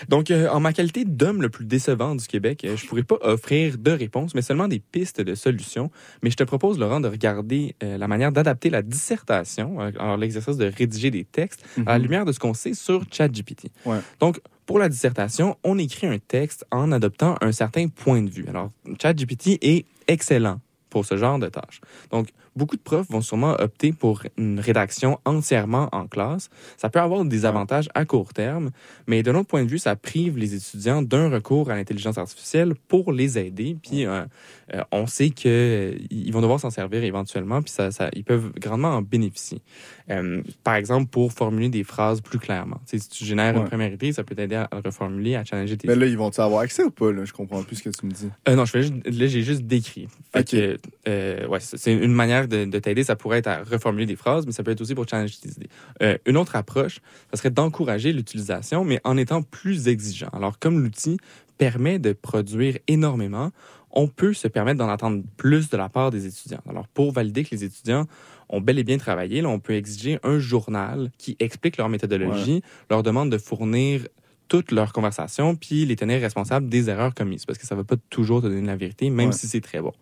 [0.10, 3.18] Donc, euh, en ma qualité d'homme le plus décevant du Québec, euh, je pourrais pas
[3.22, 5.92] offrir de réponses, mais seulement des pistes de solutions.
[6.24, 10.18] Mais je te propose, Laurent, de regarder euh, la manière d'adapter la dissertation, euh, alors
[10.18, 12.04] l'exercice de rédiger des textes, à la Mhm.
[12.04, 13.72] lumière de ce qu'on sait sur ChatGPT.
[13.86, 14.00] Ouais.
[14.20, 18.46] Donc, pour la dissertation, on écrit un texte en adoptant un certain point de vue.
[18.48, 18.70] Alors,
[19.02, 20.60] ChatGPT est excellent
[20.90, 21.82] pour ce genre de tâches.
[22.12, 26.50] Donc, beaucoup de profs vont sûrement opter pour une rédaction entièrement en classe.
[26.78, 28.72] Ça peut avoir des avantages à court terme,
[29.08, 32.74] mais d'un autre point de vue, ça prive les étudiants d'un recours à l'intelligence artificielle
[32.88, 33.78] pour les aider.
[33.82, 34.26] Puis, euh,
[34.74, 38.90] euh, on sait qu'ils vont devoir s'en servir éventuellement, puis ça, ça- ils peuvent grandement
[38.90, 39.62] en bénéficier.
[40.10, 42.80] Euh, par exemple, pour formuler des phrases plus clairement.
[42.86, 43.68] Si tu génères une Ouais.
[43.68, 46.42] première idée, ça peut t'aider à le reformuler, à challenger tes Mais là, ils vont-tu
[46.42, 47.12] avoir accès ou pas?
[47.12, 47.26] Là?
[47.26, 48.30] Je comprends plus ce que tu me dis.
[48.50, 50.08] euh, non, je fais juste, là, j'ai juste décrit.
[50.34, 53.04] Fait que, euh, ouais, c'est une manière de, de t'aider.
[53.04, 55.50] Ça pourrait être à reformuler des phrases, mais ça peut être aussi pour challenger tes
[55.50, 55.70] idées.
[56.02, 57.00] Euh, une autre approche,
[57.32, 60.30] ça serait d'encourager l'utilisation, mais en étant plus exigeant.
[60.34, 61.18] Alors, comme l'outil
[61.58, 63.52] permet de produire énormément,
[63.94, 66.62] on peut se permettre d'en attendre plus de la part des étudiants.
[66.70, 68.06] Alors, pour valider que les étudiants
[68.50, 72.62] ont bel et bien travaillé, là, on peut exiger un journal qui explique leur méthodologie,
[72.90, 74.08] leur demande de fournir
[74.48, 77.86] toutes leurs conversations, puis les tenir responsables des erreurs commises, parce que ça ne va
[77.86, 79.34] pas toujours te donner la vérité, même Ouais.
[79.36, 79.94] si c'est très bon.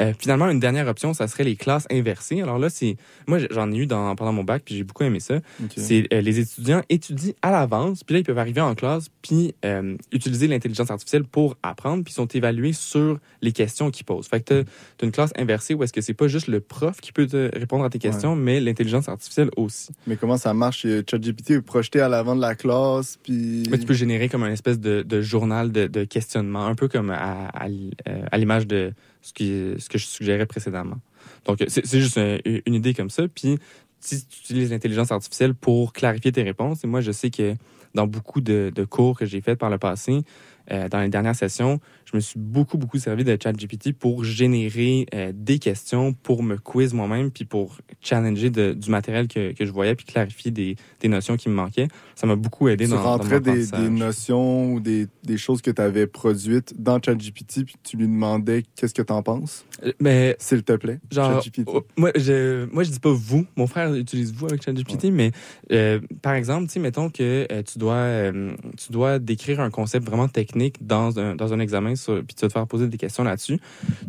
[0.00, 2.42] Euh, finalement, une dernière option, ça serait les classes inversées.
[2.42, 5.20] Alors là, c'est moi j'en ai eu dans, pendant mon bac, puis j'ai beaucoup aimé
[5.20, 5.40] ça.
[5.76, 9.54] C'est euh, les étudiants étudient à l'avance, puis là ils peuvent arriver en classe, puis
[9.64, 14.28] euh, utiliser l'intelligence artificielle pour apprendre, puis ils sont évalués sur les questions qu'ils posent.
[14.28, 14.66] Fait que tu
[15.02, 17.56] as une classe inversée où est-ce que c'est pas juste le prof qui peut te
[17.56, 19.90] répondre à tes questions, mais l'intelligence artificielle aussi.
[20.06, 20.86] Mais comment ça marche?
[21.10, 23.64] ChatGPT est projeté à l'avant de la classe, puis...
[23.70, 26.88] Mais tu peux générer comme un espèce de, de journal de, de questionnement, un peu
[26.88, 27.94] comme à, à l-
[28.30, 28.92] à l'image de
[29.22, 30.98] ce, que je suggérais précédemment.
[31.44, 33.26] Donc, c'est juste une idée comme ça.
[33.28, 33.58] Puis,
[34.00, 37.54] si tu utilises l'intelligence artificielle pour clarifier tes réponses, et moi, je sais que
[37.94, 40.22] dans beaucoup de, de cours que j'ai faits par le passé,
[40.70, 45.06] euh, dans les dernières sessions, je me suis beaucoup, beaucoup servi de ChatGPT pour générer
[45.14, 49.64] euh, des questions, pour me quiz moi-même, puis pour challenger de- du matériel que, que
[49.66, 51.88] je voyais, puis clarifier des, des notions qui me manquaient.
[52.14, 55.36] Ça m'a beaucoup aidé tu dans, dans mon rentrais des, des notions ou des, des
[55.36, 59.22] choses que tu avais produites dans ChatGPT, puis tu lui demandais qu'est-ce que tu en
[59.22, 60.98] penses, Euh, Mais s'il te plaît.
[61.10, 61.64] genre, ChatGPT.
[61.66, 63.46] oh, moi, je, moi, je dis pas vous.
[63.56, 65.30] Mon frère utilise vous avec ChatGPT, mais
[65.72, 68.32] euh, par exemple, mettons que tu dois,
[68.76, 72.66] tu dois décrire un concept vraiment technique dans un, examen, puis tu vas te faire
[72.66, 73.58] poser des questions là-dessus.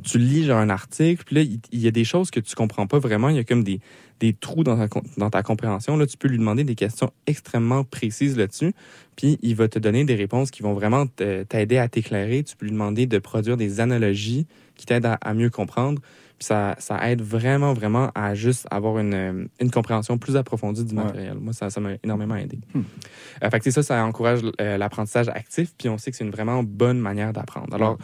[0.04, 3.00] Tu lis un article, puis là, il, y a des choses que tu comprends pas
[3.00, 3.30] vraiment.
[3.30, 3.80] Il y a comme des,
[4.40, 4.78] trous dans
[5.30, 5.98] ta, compréhension.
[5.98, 8.74] Là, tu peux lui demander des questions extrêmement précises là-dessus,
[9.16, 12.44] puis il va te donner des réponses qui vont vraiment t'aider à t'éclairer.
[12.44, 16.02] Tu peux lui demander de produire des analogies qui t'aident à mieux comprendre.
[16.40, 20.96] Puis ça, ça aide vraiment, vraiment à juste avoir une, une compréhension plus approfondie du
[20.96, 21.04] Ouais.
[21.04, 21.38] matériel.
[21.40, 22.60] Moi, ça ça m'a énormément aidé.
[22.74, 22.82] Hmm.
[23.44, 26.24] Euh, fait que c'est ça, ça encourage euh, l'apprentissage actif, puis on sait que c'est
[26.24, 27.74] une vraiment bonne manière d'apprendre.
[27.74, 27.98] Alors,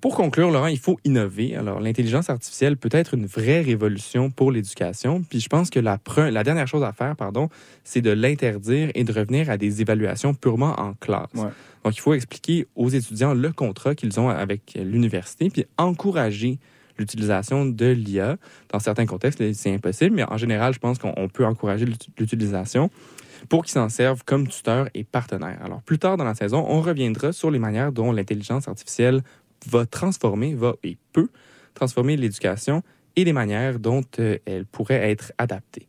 [0.00, 1.56] pour conclure, Laurent, il faut innover.
[1.56, 5.22] Alors, l'intelligence artificielle peut être une vraie révolution pour l'éducation.
[5.28, 7.50] Puis je pense que la, pre- la dernière chose à faire, pardon,
[7.84, 11.28] c'est de l'interdire et de revenir à des évaluations purement en classe.
[11.34, 11.50] Ouais.
[11.84, 16.58] Donc, il faut expliquer aux étudiants le contrat qu'ils ont avec l'université, puis encourager
[17.00, 18.36] l'utilisation de l'IA.
[18.70, 22.08] Dans certains contextes, c'est impossible, mais en général, je pense qu'on on peut encourager l'ut-
[22.18, 22.90] l'utilisation
[23.48, 25.58] pour qu'ils s'en servent comme tuteurs et partenaires.
[25.64, 29.22] Alors, plus tard dans la saison, on reviendra sur les manières dont l'intelligence artificielle
[29.66, 31.28] va transformer, va et peut
[31.74, 32.82] transformer l'éducation
[33.16, 35.88] et les manières dont euh, elle pourrait être adaptée.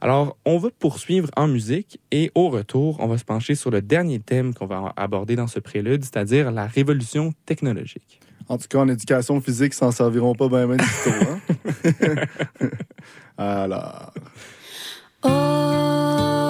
[0.00, 3.80] Alors, on va poursuivre en musique et au retour, on va se pencher sur le
[3.80, 8.20] dernier thème qu'on va aborder dans ce prélude, c'est-à-dire la révolution technologique.
[8.48, 11.10] En tout cas, en éducation physique, ils s'en serviront pas bien, bien du tout.
[11.28, 11.40] Hein?
[13.38, 14.12] Alors...
[15.22, 16.44] Au-delà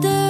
[0.00, 0.29] de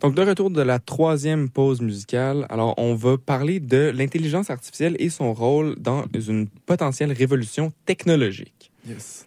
[0.00, 4.96] Donc, de retour de la troisième pause musicale, alors on va parler de l'intelligence artificielle
[4.98, 8.70] et son rôle dans une potentielle révolution technologique.
[8.88, 9.26] Yes.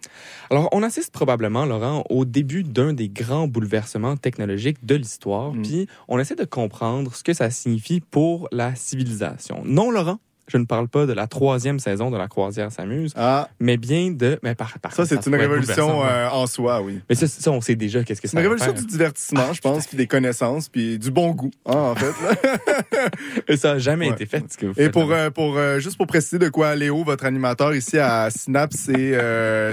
[0.49, 5.62] Alors, on assiste probablement, Laurent, au début d'un des grands bouleversements technologiques de l'histoire, Mm.
[5.62, 9.62] puis on essaie de comprendre ce que ça signifie pour la civilisation.
[9.65, 10.19] Non, Laurent,
[10.51, 14.11] je ne parle pas de la troisième saison de La Croisière s'amuse, Ah, mais bien
[14.11, 14.39] de...
[14.43, 16.99] Mais par, par ça, c'est une révolution euh, en soi, oui.
[17.09, 18.81] Mais ça, ça, on sait déjà qu'est-ce que C'est une révolution faire.
[18.81, 22.11] du divertissement, Ah, je pense, puis des connaissances, puis du bon goût, hein, en fait.
[23.47, 24.13] Et ça n'a jamais Ouais.
[24.13, 26.49] été fait, ce que vous Et faites, pour, euh, pour euh, juste pour préciser de
[26.49, 29.17] quoi Léo, votre animateur ici à Synapse et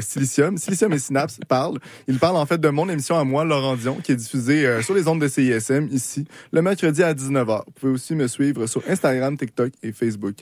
[0.00, 1.78] Silicium, Silicium et Synapse parle.
[2.06, 4.94] Il parle en fait de mon émission à moi, Laurent Dion, qui est diffusée sur
[4.94, 7.62] les ondes de CISM ici, le mercredi à 19h.
[7.66, 10.34] Vous pouvez aussi me suivre sur Instagram, TikTok et Facebook.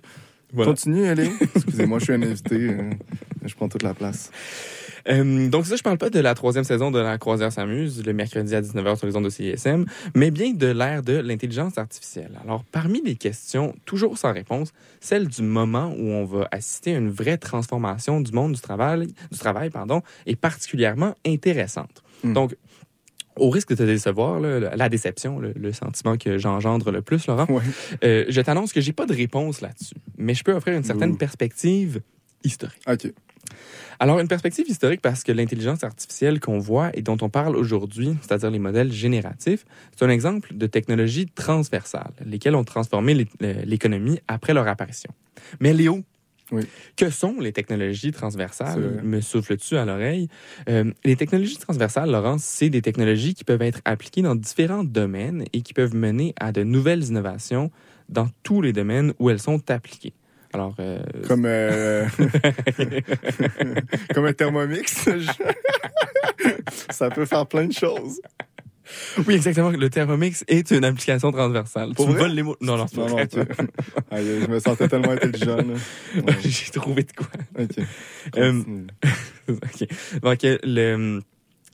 [0.52, 0.70] Voilà.
[0.70, 1.30] Continue, Léo.
[1.54, 2.54] Excusez-moi, je suis un invité.
[2.54, 2.90] euh,
[3.44, 4.30] je prends toute la place.
[5.08, 8.12] Euh, donc ça, je parle pas de la troisième saison de La Croisière s'amuse, le
[8.12, 12.32] mercredi à 19h sur les ondes de CISM, mais bien de l'ère de l'intelligence artificielle.
[12.42, 16.98] Alors, parmi les questions, toujours sans réponse, celle du moment où on va assister à
[16.98, 22.02] une vraie transformation du monde du travail, du travail pardon, est particulièrement intéressante.
[22.24, 22.32] Mm.
[22.32, 22.56] Donc,
[23.36, 27.26] au risque de te décevoir, là, la déception, le, le sentiment que j'engendre le plus,
[27.26, 27.62] Laurent, Ouais.
[28.04, 31.12] euh, je t'annonce que j'ai pas de réponse là-dessus, mais je peux offrir une certaine
[31.12, 31.16] Ouh.
[31.16, 32.00] perspective
[32.44, 32.82] historique.
[32.88, 33.12] OK.
[33.98, 38.14] Alors, une perspective historique parce que l'intelligence artificielle qu'on voit et dont on parle aujourd'hui,
[38.20, 39.64] c'est-à-dire les modèles génératifs,
[39.96, 43.28] c'est un exemple de technologie transversale, lesquelles ont transformé l'é-
[43.64, 45.10] l'économie après leur apparition.
[45.60, 46.02] Mais Léo,
[46.52, 46.62] Oui.
[46.96, 49.00] que sont les technologies transversales?
[49.02, 50.28] Me souffle-tu à l'oreille?
[50.68, 55.44] Euh, les technologies transversales, Laurence, c'est des technologies qui peuvent être appliquées dans différents domaines
[55.52, 57.70] et qui peuvent mener à de nouvelles innovations
[58.08, 60.14] dans tous les domaines où elles sont appliquées.
[60.52, 62.06] Alors, euh, Comme, euh,
[64.14, 65.08] comme un thermomix.
[66.90, 68.20] Ça peut faire plein de choses.
[69.26, 69.70] Oui, exactement.
[69.70, 71.94] Le Thermomix est une application transversale.
[71.94, 72.56] Pour tu me voles les mots.
[72.60, 73.26] Non, non, c'est pas Non, non,
[74.12, 75.58] je me sentais tellement intelligent.
[75.58, 77.26] Ouais, J'ai trouvé de quoi.
[77.58, 77.84] ok.
[78.32, 78.86] Continue.
[79.48, 79.88] OK.
[80.22, 81.20] Donc, euh, le-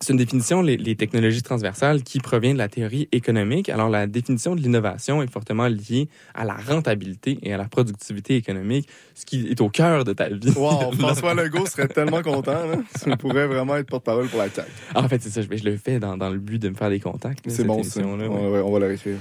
[0.02, 3.68] c'est une définition, les, les technologies transversales, qui provient de la théorie économique.
[3.68, 8.36] Alors, la définition de l'innovation est fortement liée à la rentabilité et à la productivité
[8.36, 10.52] économique, ce qui est au cœur de ta vie.
[10.56, 12.66] Wow, François Legault serait tellement content.
[12.66, 12.76] Là.
[13.02, 14.68] Tu pourrais vraiment être porte-parole pour la CAQ.
[14.94, 15.40] En fait, c'est ça.
[15.42, 17.44] Je, je le fais dans, dans le but de me faire des contacts.
[17.48, 18.00] C'est bon, ça.
[18.00, 18.58] émission-là, On, ouais.
[18.58, 19.16] va- on va la réécrire.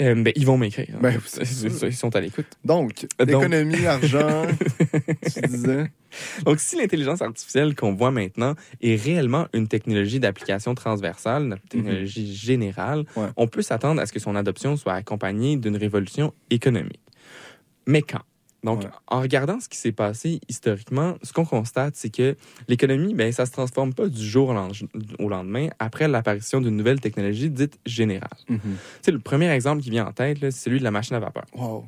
[0.00, 0.94] Euh, ben, ils vont m'écrire.
[0.96, 2.46] en Ben, Ils- sont à l'écoute.
[2.64, 4.46] Donc, Donc- l'économie, argent,
[5.32, 5.90] tu disais.
[6.44, 12.34] Donc, si l'intelligence artificielle qu'on voit maintenant est réellement une technologie d'application transversale, une technologie
[12.34, 13.26] générale, Ouais.
[13.36, 17.00] on peut s'attendre à ce que son adoption soit accompagnée d'une révolution économique.
[17.86, 18.22] Mais quand?
[18.62, 18.90] Donc, Ouais.
[19.08, 22.36] en regardant ce qui s'est passé historiquement, ce qu'on constate, c'est que
[22.68, 24.70] l'économie, ben, ça se transforme pas du jour au len-
[25.18, 28.28] au lendemain après l'apparition d'une nouvelle technologie dite générale.
[28.46, 28.58] Tu
[29.02, 31.44] sais, le premier exemple qui vient en tête, c'est celui de la machine à vapeur.
[31.56, 31.86] Wow.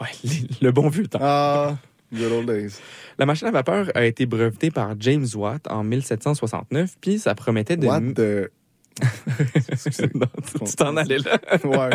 [0.00, 0.08] Ouais,
[0.60, 1.20] le bon vieux temps.
[1.22, 1.76] Ah,
[2.12, 2.72] good old days.
[3.18, 7.76] La machine à vapeur a été brevetée par James Watt en 1769, puis ça promettait
[7.76, 7.86] de...
[7.86, 8.50] What the...
[10.14, 10.26] Non,
[10.66, 11.38] tu- t'en allais là.
[11.64, 11.90] Ouais.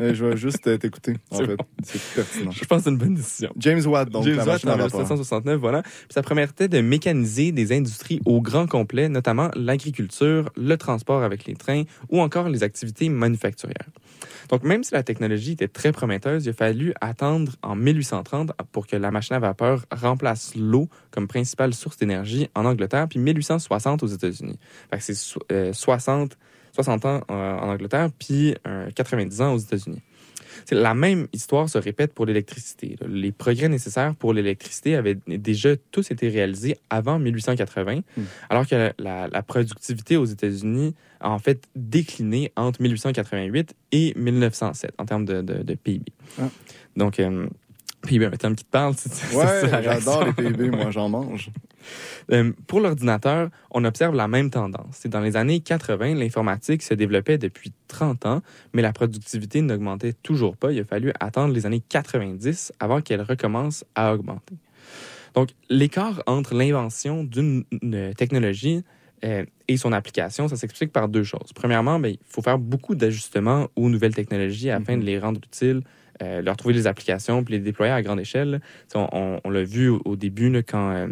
[0.00, 1.56] Euh, Je vais juste euh, t'écouter, en fait.
[1.84, 2.50] C'est pertinent.
[2.50, 3.50] Je pense que c'est une bonne décision.
[3.58, 5.00] James Watt, donc James la Watt en à vapeur.
[5.00, 5.82] 1769, voilà.
[5.82, 11.44] Puis ça promettait de mécaniser des industries au grand complet, notamment l'agriculture, le transport avec
[11.46, 13.86] les trains ou encore les activités manufacturières.
[14.48, 18.86] Donc, même si la technologie était très prometteuse, il a fallu attendre en 1830 pour
[18.86, 24.02] que la machine à vapeur remplace l'eau comme principale source d'énergie en Angleterre, puis 1860
[24.02, 24.58] aux États-Unis.
[24.98, 26.36] C'est so- euh, 60,
[26.72, 30.02] 60 ans euh, en Angleterre, puis euh, 90 ans aux États-Unis.
[30.70, 32.96] La même histoire se répète pour l'électricité.
[33.08, 38.22] Les progrès nécessaires pour l'électricité avaient déjà tous été réalisés avant 1880, Hmm.
[38.50, 44.92] alors que la, la productivité aux États-Unis a en fait décliné entre 1888 et 1907
[44.98, 46.04] en termes de, de- de PIB.
[46.40, 46.48] Ah.
[46.96, 47.46] Donc, euh,
[48.06, 50.32] PIB, un terme qui te parle, c'est c'est ça Ouais, j'adore les.
[50.32, 51.50] PIB, moi, j'en mange.
[52.30, 54.86] Euh, pour l'ordinateur, on observe la même tendance.
[54.92, 60.12] C'est dans les années 80, l'informatique se développait depuis 30 ans, mais la productivité n'augmentait
[60.12, 60.72] toujours pas.
[60.72, 64.54] Il a fallu attendre les années 90 avant qu'elle recommence à augmenter.
[65.34, 68.82] Donc, l'écart entre l'invention d'une une technologie
[69.24, 71.52] euh, et son application, ça s'explique par deux choses.
[71.54, 75.00] Premièrement, ben, il faut faire beaucoup d'ajustements aux nouvelles technologies afin Mhm.
[75.00, 75.82] de les rendre utiles,
[76.22, 78.60] euh, leur trouver des applications puis les déployer à grande échelle.
[78.94, 81.06] On, on- on l'a vu au, au début là, quand, euh,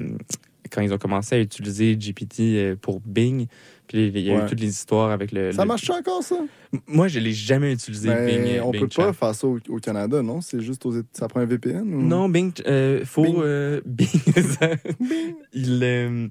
[0.70, 3.46] quand ils ont commencé à utiliser GPT euh, pour Bing.
[3.86, 4.42] Puis il y a Ouais.
[4.44, 5.52] eu toutes les histoires avec le.
[5.52, 6.36] Ça le- marche encore, ça?
[6.88, 8.60] Moi, je l'ai jamais utilisé Mais Bing.
[8.60, 9.04] on Bing peut Chat.
[9.06, 10.40] pas faire ça au, au Canada, non?
[10.40, 11.94] C'est juste aux Ça prend un VPN?
[11.94, 12.02] Ou...
[12.02, 13.80] Non, Bing, euh, faut Bing.
[13.86, 14.08] Bing.
[14.34, 14.40] Et
[15.52, 16.30] il-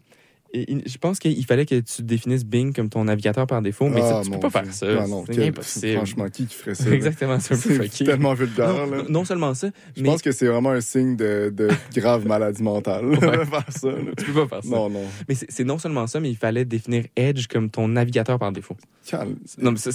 [0.85, 4.19] je pense qu'il fallait que tu définisses Bing comme ton navigateur par défaut, mais ça,
[4.19, 4.71] Ah, tu peux pas Dieu.
[4.71, 4.85] faire ça.
[5.03, 5.93] Ah, non, c'est impossible.
[5.97, 6.89] Franchement, qui ferait ça?
[6.91, 8.05] Exactement, c'est un peu fucké.
[8.05, 8.97] tellement vulgaire, Non, là.
[9.03, 12.25] non- non seulement ça, Je mais pense que c'est vraiment un signe de, de grave
[12.25, 13.05] maladie mentale.
[13.05, 13.45] Ouais.
[13.45, 13.97] faire ça, là.
[14.17, 14.75] tu peux pas faire ça.
[14.75, 15.03] Non, non.
[15.27, 18.77] Mais c'est non seulement ça, mais il fallait définir Edge comme ton navigateur par défaut.
[19.05, 19.35] Calme.
[19.59, 19.89] Non, mais ça,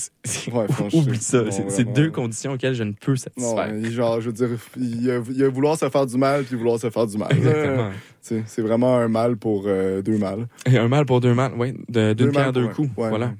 [0.52, 1.42] Ouais, oublie ça.
[1.42, 3.74] Non, C'est deux conditions auxquelles je ne peux Non, satisfaire.
[3.76, 6.16] il- genre, je veux dire, il y a, il y a vouloir se faire du
[6.16, 7.32] mal puis vouloir se faire du mal.
[7.36, 7.90] Exactement.
[8.20, 10.46] C'est vraiment un mal pour euh, deux mal.
[10.66, 11.72] Et un mal pour deux mal, oui.
[11.88, 12.90] D'une Deux pierre, deux coups.
[12.96, 13.32] ouais, voilà.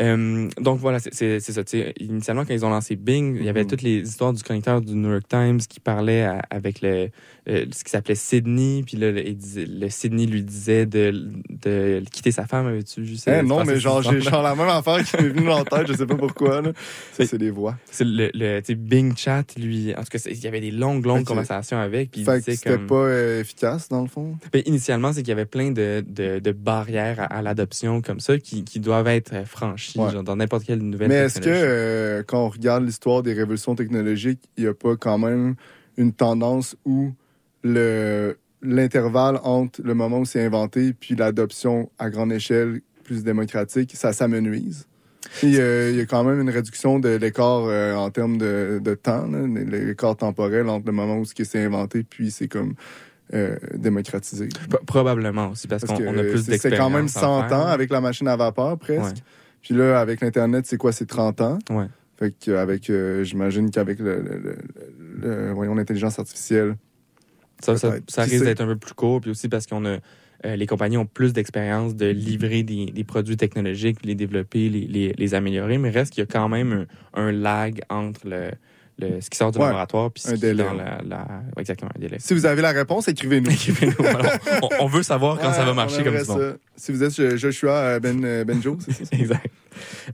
[0.00, 1.64] Euh, donc voilà, c'est- ça.
[1.64, 3.70] tu sais, Initialement, quand ils ont lancé Bing, il y avait Mhm.
[3.70, 7.08] toutes les histoires du connecteur du New York Times qui parlait à- avec le,
[7.48, 8.82] euh, ce qui s'appelait Sydney.
[8.86, 11.12] Puis là, le, il disait- le Sydney lui disait de,
[11.48, 12.66] de quitter sa femme.
[12.66, 13.38] Avais-tu vu ça?
[13.38, 15.86] Eh, non, mais genre, j'ai genre la même affaire qui m'est venue dans la tête,
[15.88, 16.62] je sais pas pourquoi.
[17.12, 17.76] c'est des voix.
[17.90, 18.30] C'est le,
[18.74, 19.94] Bing Chat, lui.
[19.96, 22.12] En tout cas, il y avait des longues, longues conversations avec.
[22.12, 22.86] Puis c'était comme.
[22.86, 24.36] pas euh, efficace, dans le fond?
[24.52, 28.20] Ben, initialement, c'est qu'il y avait plein de, de, de barrières à, à l'adoption comme
[28.20, 30.10] ça qui, qui doivent être franchies Ouais.
[30.10, 33.74] genre, dans n'importe quelle nouvelle Mais est-ce que, euh, quand on regarde l'histoire des révolutions
[33.74, 35.54] technologiques, il n'y a pas quand même
[35.96, 37.12] une tendance où
[37.62, 43.92] le l'intervalle entre le moment où c'est inventé puis l'adoption à grande échelle plus démocratique,
[43.94, 44.86] ça s'amenuise?
[45.42, 45.60] Il y
[46.00, 49.26] a quand même une réduction de l'écart euh, en termes de, de temps,
[49.66, 52.74] l'écart temporel entre le moment où ce qui s'est inventé puis c'est comme
[53.32, 54.48] euh, démocratisé.
[54.48, 56.60] P- Probablement aussi, parce, Parce qu'on a plus d'expérience.
[56.62, 57.58] c'est quand même à 100 faire.
[57.58, 59.02] ans avec la machine à vapeur presque.
[59.02, 59.22] Ouais.
[59.62, 60.92] Puis là, avec l'Internet, c'est quoi?
[60.92, 61.58] C'est 30 ans.
[61.70, 61.86] Ouais.
[62.18, 64.58] Fait que avec, euh, j'imagine qu'avec le, le- le-
[65.22, 66.76] le- voyons, l'intelligence artificielle,
[67.62, 67.90] Ça, ça,
[68.22, 69.98] risque d'être un peu plus court, puis aussi parce qu'on a
[70.46, 74.86] euh, les compagnies ont plus d'expérience de livrer des, des produits technologiques, les développer, les,
[74.86, 78.50] les, les améliorer, mais reste qu'il y a quand même un, un lag entre le,
[79.00, 81.18] le- ce qui sort du Ouais, laboratoire puis ce qui délai, dans la, la-
[81.56, 82.18] ouais, exactement un délai.
[82.20, 83.50] si vous avez la réponse, écrivez-nous.
[83.50, 84.38] Écrivez-nous, voilà.
[84.62, 86.36] on, on veut savoir quand ça va marcher comme ça.
[86.76, 89.10] Si vous êtes Joshua euh, ben, euh, Benjo, c'est ça?
[89.16, 89.46] Exact.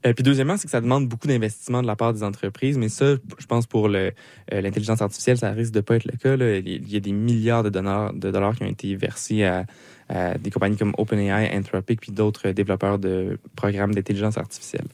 [0.04, 2.88] Euh, puis deuxièmement, c'est que ça demande beaucoup d'investissement de la part des entreprises, mais
[2.88, 4.11] ça, je pense pour euh,
[4.50, 6.36] l'intelligence artificielle, ça risque de pas être le cas.
[6.36, 9.66] Il y a des milliards de dollars, de dollars qui ont été versés à,
[10.09, 14.86] à des compagnies comme OpenAI, Anthropic, puis d'autres développeurs de programmes d'intelligence artificielle.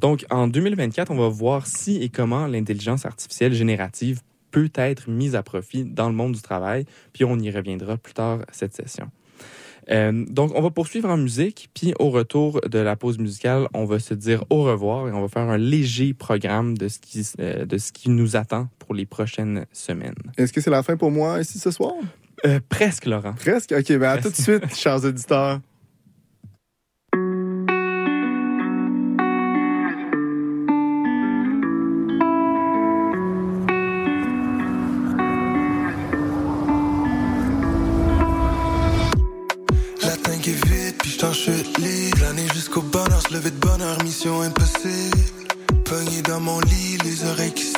[0.00, 5.34] Donc, en 2024, on va voir si et comment l'intelligence artificielle générative peut être mise
[5.34, 9.10] à profit dans le monde du travail, puis on y reviendra plus tard cette session.
[9.90, 13.84] Euh, donc, on va poursuivre en musique, puis au retour de la pause musicale, on
[13.84, 17.26] va se dire au revoir et on va faire un léger programme de ce qui,
[17.40, 20.14] euh, de ce qui nous attend pour les prochaines semaines.
[20.36, 21.94] Est-ce que c'est la fin pour moi ici ce soir?
[22.44, 23.34] Euh, presque, Laurent.
[23.34, 23.72] Presque?
[23.76, 25.60] OK, ben à tout de suite, chers auditeurs.
[41.22, 42.18] J't'en libre.
[42.20, 45.18] L'année jusqu'au bonheur, se lever de bonheur, mission impossible.
[45.84, 47.72] Pogné dans mon lit, les oreilles qui.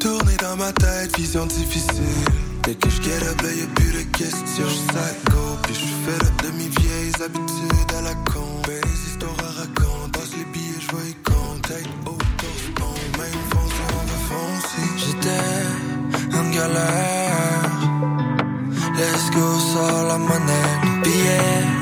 [0.00, 2.24] Tourner dans ma tête, vision difficile.
[2.64, 4.68] Dès que je get up, y'a plus de questions.
[4.68, 8.62] J'sac go, puis j'suis fait up de mes vieilles habitudes à la con.
[8.66, 10.12] Ben, les histoires à raconter.
[10.12, 11.14] Passe les billets, j'vois y.
[11.62, 12.22] Tête haute,
[12.80, 13.18] on.
[13.18, 14.88] Même foncé, on va foncer.
[14.98, 17.36] J'étais en galère.
[18.96, 21.75] Let's go, sors la monnaie, billet à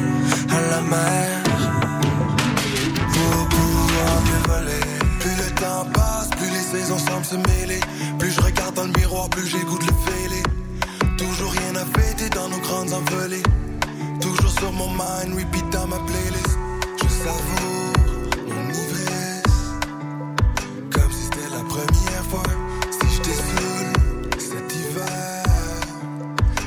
[0.74, 1.42] la mer.
[4.48, 4.86] Voler.
[5.20, 7.80] Plus le temps passe, plus les saisons semblent se mêler.
[8.18, 10.42] Plus je regarde dans le miroir, plus de le fêler.
[11.16, 13.42] Toujours rien à fêter dans nos grandes envolées.
[14.20, 16.58] Toujours sur mon mind, repeat dans ma playlist.
[17.00, 17.92] Je savoure
[18.48, 19.60] mon ivresse.
[20.94, 22.48] Comme si c'était la première fois.
[22.90, 23.86] Si je saoul
[24.38, 25.44] cet hiver.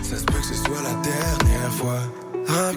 [0.01, 2.01] Ça se peut que ce soit la dernière fois.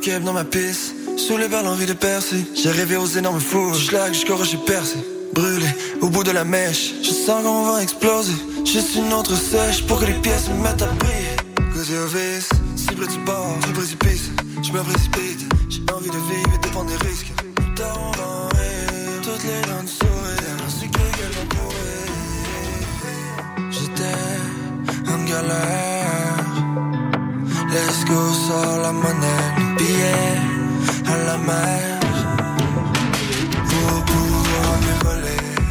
[0.03, 2.45] Cap dans ma piste, saoulé par l'envie de percer.
[2.55, 4.97] J'ai rêvé aux énormes fous, schlag jusqu'au rocher percé.
[5.35, 5.66] Brûlé
[6.01, 8.33] au bout de la mèche, je sens qu'on va exploser.
[8.64, 11.37] Juste une autre sèche pour que les pièces me mettent à briller.
[11.73, 12.49] Cause au vice,
[12.97, 14.31] près du bord, du précipice,
[14.62, 15.47] je me précipite.
[15.68, 17.33] J'ai envie de vivre et de prendre des risques.
[17.57, 17.75] Plus
[19.23, 21.01] toutes les dents de sourire, ainsi que.
[23.71, 26.47] J'étais en galère.
[27.73, 30.60] Let's go, sors la monnaie, billet
[31.13, 32.01] à la mer.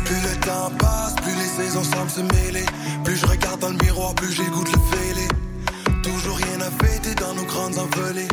[0.06, 2.66] Plus le temps passe, plus les saisons semblent se mêler.
[3.04, 5.28] Plus je regarde dans le miroir, plus de le fêler.
[6.04, 8.28] Toujours rien à fêter dans nos grandes envolées.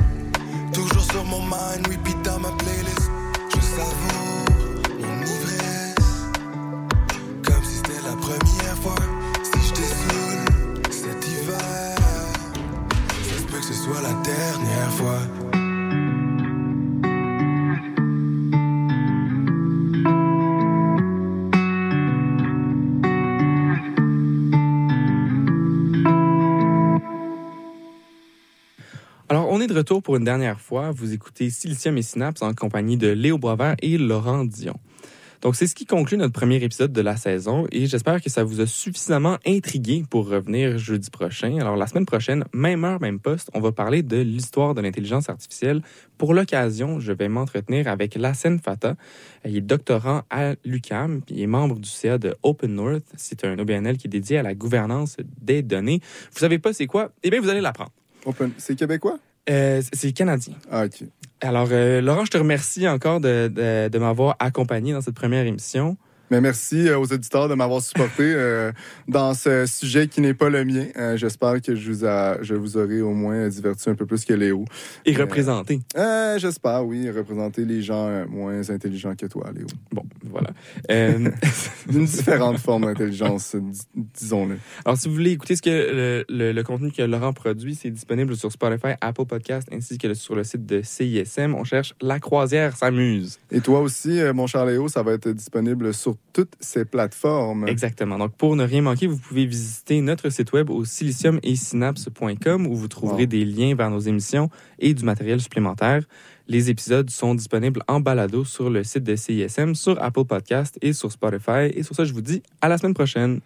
[0.72, 3.10] Toujours sur mon mind, repeat dans ma playlist.
[3.54, 4.44] Je savoure
[5.00, 6.12] mon ivresse.
[7.46, 9.25] Comme si c'était la première fois.
[29.66, 30.92] De retour pour une dernière fois.
[30.92, 34.78] Vous écoutez Silicium et Synapse en compagnie de Léo Boisvert et Laurent Dion.
[35.40, 38.44] Donc, c'est ce qui conclut notre premier épisode de la saison et j'espère que ça
[38.44, 41.58] vous a suffisamment intrigué pour revenir jeudi prochain.
[41.60, 45.28] Alors, la semaine prochaine, même heure, même poste, on va parler de l'histoire de l'intelligence
[45.28, 45.82] artificielle.
[46.16, 48.96] Pour l'occasion, je vais m'entretenir avec Lassen Fata.
[49.44, 53.04] Il est doctorant à l'UCAM il est membre du CA de Open North.
[53.16, 56.00] C'est un OBNL qui est dédié à la gouvernance des données.
[56.32, 57.10] Vous savez pas c'est quoi?
[57.22, 57.90] Eh bien, vous allez l'apprendre.
[58.58, 59.18] C'est québécois?
[59.48, 60.54] Euh, c'est canadien.
[60.70, 61.04] Ah, OK.
[61.40, 65.46] Alors, euh, Laurent, je te remercie encore de, de, de m'avoir accompagné dans cette première
[65.46, 65.96] émission.
[66.30, 68.72] Mais merci euh, aux auditeurs de m'avoir supporté euh,
[69.08, 70.86] dans ce sujet qui n'est pas le mien.
[70.96, 74.24] Euh, J'espère que je vous, a- je vous aurai au moins diverti un peu plus
[74.24, 74.64] que Léo.
[75.04, 75.80] Et Euh, représenté.
[76.38, 79.66] J'espère, oui, représenter les gens moins intelligents que toi, Léo.
[79.92, 80.50] Bon, voilà.
[81.88, 84.56] D'une différente forme d'intelligence, dis- disons-le.
[84.84, 87.90] alors, si vous voulez écouter ce que le, le- le contenu que Laurent produit, c'est
[87.90, 91.54] disponible sur Spotify, Apple Podcast, ainsi que sur le site de CISM.
[91.54, 93.38] On cherche La Croisière s'amuse.
[93.50, 97.66] Et toi aussi, mon cher Léo, ça va être disponible sur toutes ces plateformes.
[97.68, 98.18] Exactement.
[98.18, 102.88] Donc, pour ne rien manquer, vous pouvez visiter notre site web au siliciumeetsynapse.com où vous
[102.88, 103.26] trouverez Wow.
[103.28, 106.02] des liens vers nos émissions et du matériel supplémentaire.
[106.48, 110.92] Les épisodes sont disponibles en balado sur le site de CISM, sur Apple Podcast et
[110.92, 111.70] sur Spotify.
[111.74, 113.40] Et sur ça, je vous dis à la semaine prochaine.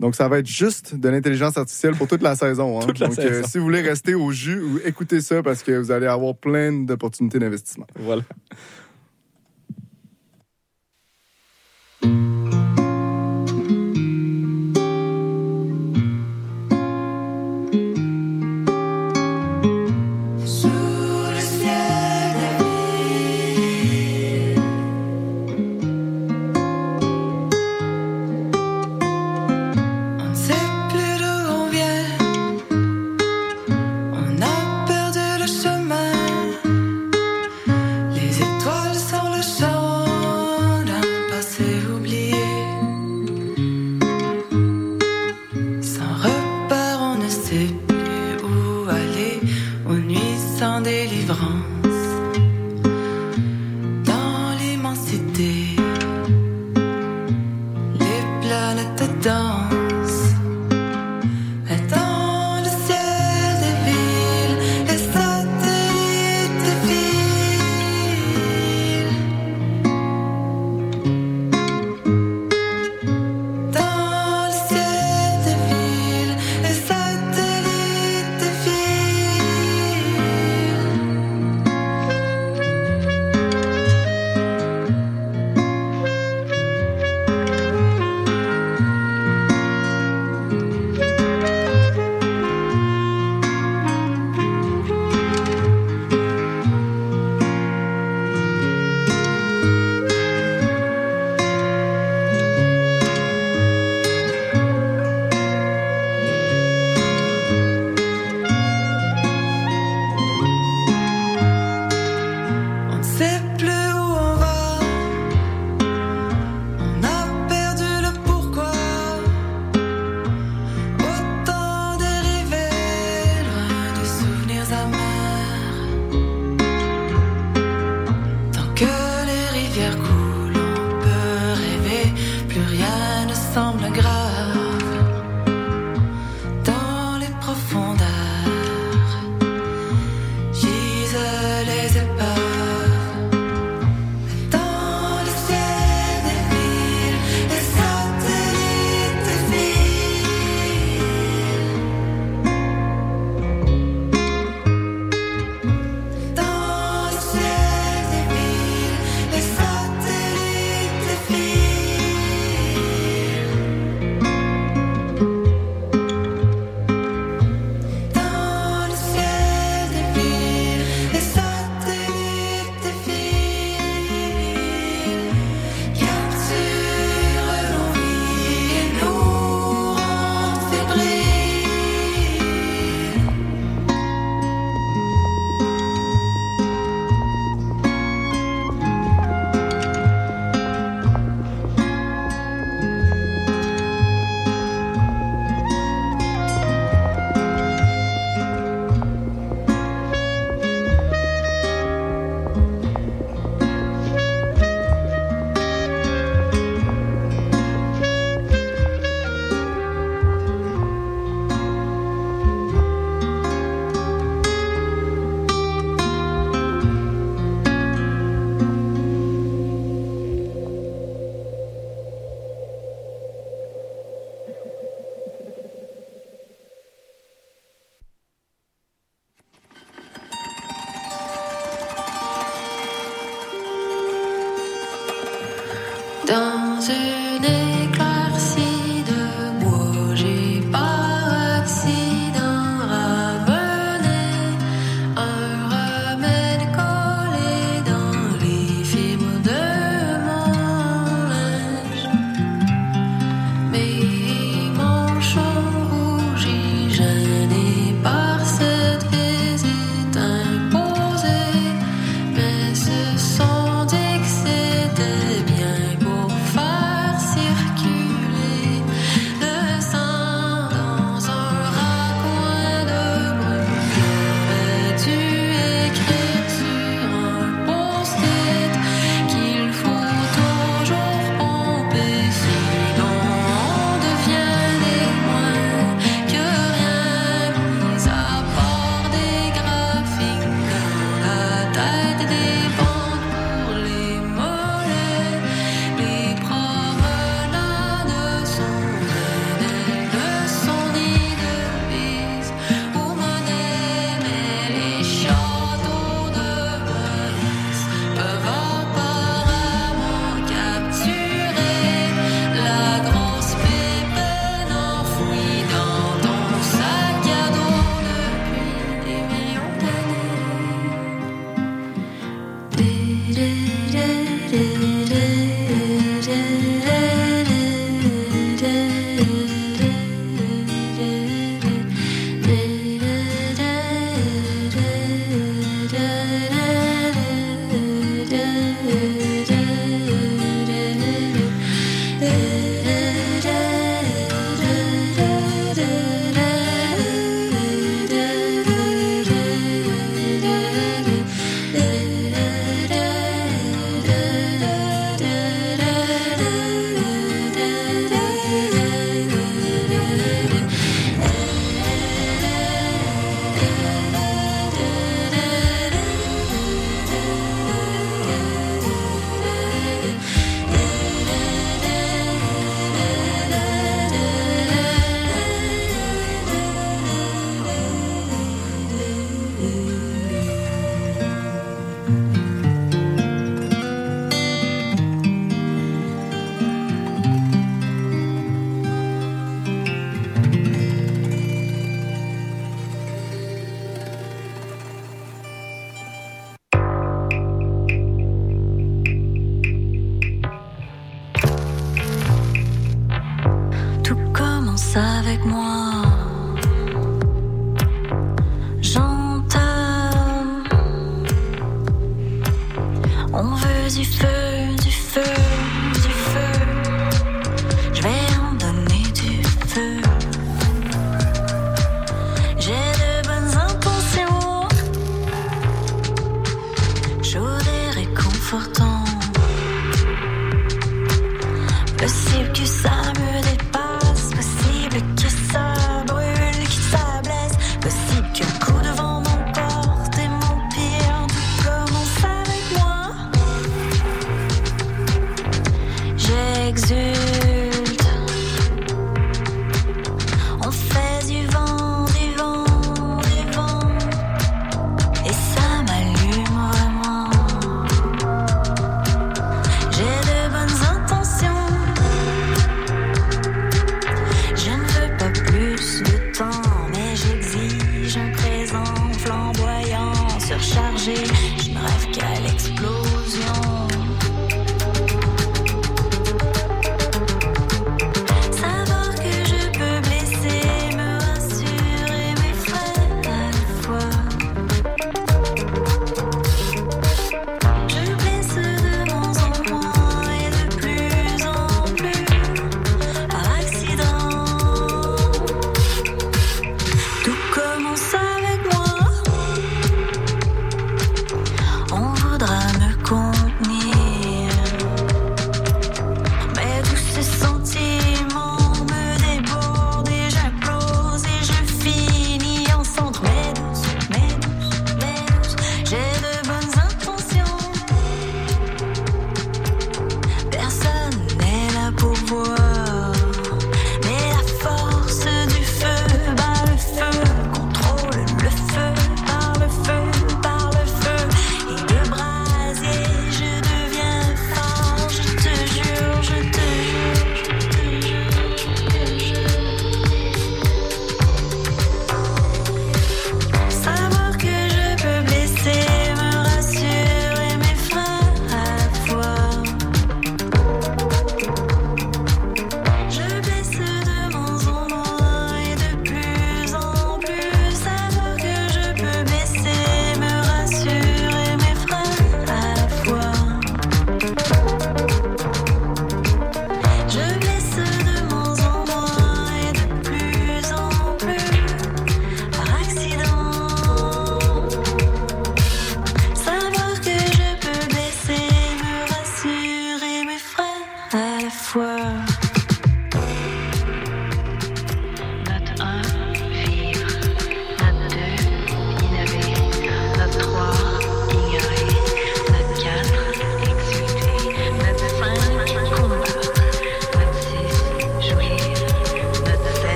[0.00, 2.78] Donc, ça va être juste de l'intelligence artificielle pour toute la saison.
[2.80, 2.82] hein.
[2.86, 3.46] Toute la Donc, saison.
[3.48, 6.72] si vous voulez rester au jus, ou écoutez ça parce que vous allez avoir plein
[6.84, 7.86] d'opportunités d'investissement.
[7.98, 8.22] Voilà.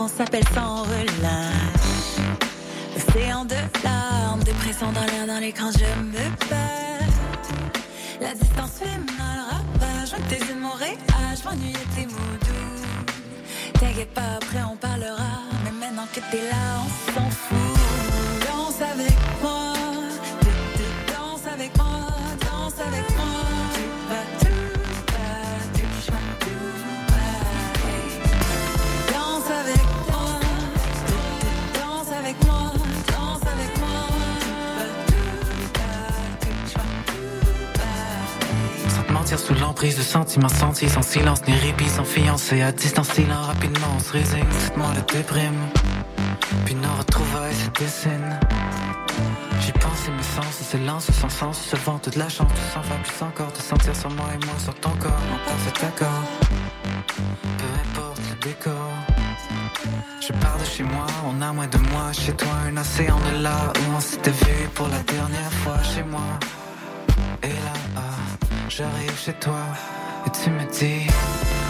[0.00, 2.16] On s'appelle sans relâche.
[2.96, 7.08] Océan de larmes, dépression dans l'air, dans l'écran, je me perds.
[8.20, 10.96] La distance fait mal, ravage, tes yeux de Montréal,
[11.38, 13.78] je m'ennuie tes mots doux.
[13.78, 15.32] T'inquiète pas, après on parlera,
[15.64, 17.58] mais maintenant que t'es là, on s'en fout.
[18.46, 19.72] Danse avec moi,
[21.08, 22.06] danse avec moi,
[22.40, 23.69] danse avec moi.
[39.38, 43.86] Sous l'emprise de sentiments sentis, sans silence ni répit, sans fiancé, à distance, silent, rapidement
[43.96, 45.60] on se résigne, cette mort le déprime.
[46.64, 48.40] Puis nos retrouvailles se dessinent.
[49.60, 52.74] J'y pense et mes sens se s'élancent sans sens, se vend toute la chance, tout
[52.74, 55.86] s'en faire plus encore, de sentir sur moi et moi sur ton corps, en parfait
[55.86, 56.24] accord.
[57.58, 58.90] Peu importe le décor.
[60.20, 63.42] Je pars de chez moi, on a moins de moi, chez toi un océan de
[63.42, 66.20] là où on s'était vu pour la dernière fois chez moi.
[67.42, 67.72] Et là,
[68.70, 69.62] j'arrive chez toi
[70.26, 71.06] et tu me dis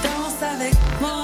[0.03, 1.20] Danse avec moi,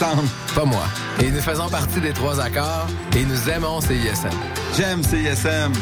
[0.00, 0.84] Pas moi.
[1.22, 4.30] Et nous faisons partie des trois accords et nous aimons CISM.
[4.74, 5.72] J'aime CISM.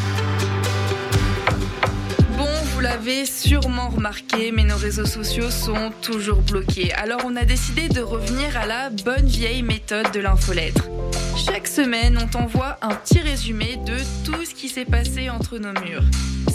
[2.37, 6.93] Bon, vous l'avez sûrement remarqué, mais nos réseaux sociaux sont toujours bloqués.
[6.95, 10.89] Alors on a décidé de revenir à la bonne vieille méthode de l'infolettre.
[11.37, 15.73] Chaque semaine, on t'envoie un petit résumé de tout ce qui s'est passé entre nos
[15.81, 16.03] murs.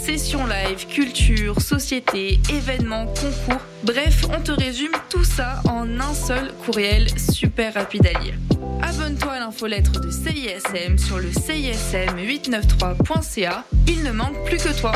[0.04, 3.62] Sessions live, culture, société, événements, concours.
[3.84, 8.34] Bref, on te résume tout ça en un seul courriel super rapide à lire.
[8.82, 13.64] Abonne-toi à l'infolettre de CISM sur le CISM893.ca.
[13.88, 14.92] Il ne manque plus que toi.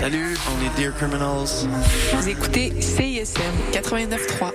[0.00, 1.68] Salut, on est Dear Criminals.
[2.14, 4.54] Vous écoutez CISM 89.3.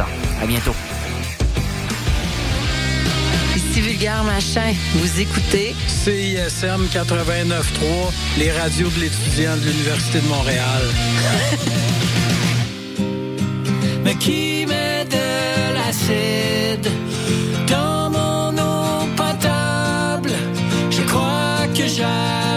[0.00, 0.74] À bientôt.
[3.56, 4.72] Ici Vulgaire Machin.
[4.94, 10.82] Vous écoutez CISM 89.3, les radios de l'étudiant de l'Université de Montréal.
[14.04, 16.88] Mais qui met de l'acide
[17.68, 20.32] dans mon eau potable?
[20.90, 22.47] Je crois que j'hallucine.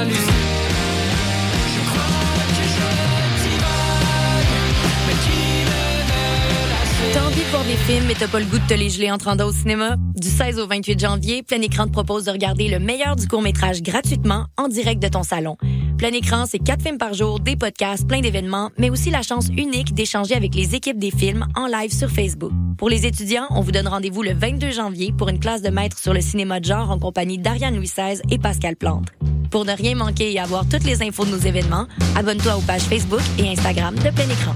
[7.51, 9.47] Voir des films mais t'as pas le goût de te les geler en te rendant
[9.47, 9.97] au cinéma?
[10.15, 13.81] Du 16 au 28 janvier, Plein Écran te propose de regarder le meilleur du court-métrage
[13.81, 15.57] gratuitement en direct de ton salon.
[15.97, 19.49] plein écran, c'est quatre films par jour, des podcasts, plein d'événements, mais aussi la chance
[19.49, 22.53] unique d'échanger avec les équipes des films en live sur Facebook.
[22.77, 25.97] Pour les étudiants, on vous donne rendez-vous le 22 janvier pour une classe de maître
[25.99, 29.09] sur le cinéma de genre en compagnie d'Ariane Louis XVI et Pascal Plante.
[29.49, 32.83] Pour ne rien manquer et avoir toutes les infos de nos événements, abonne-toi aux pages
[32.83, 34.55] Facebook et Instagram de plein écran.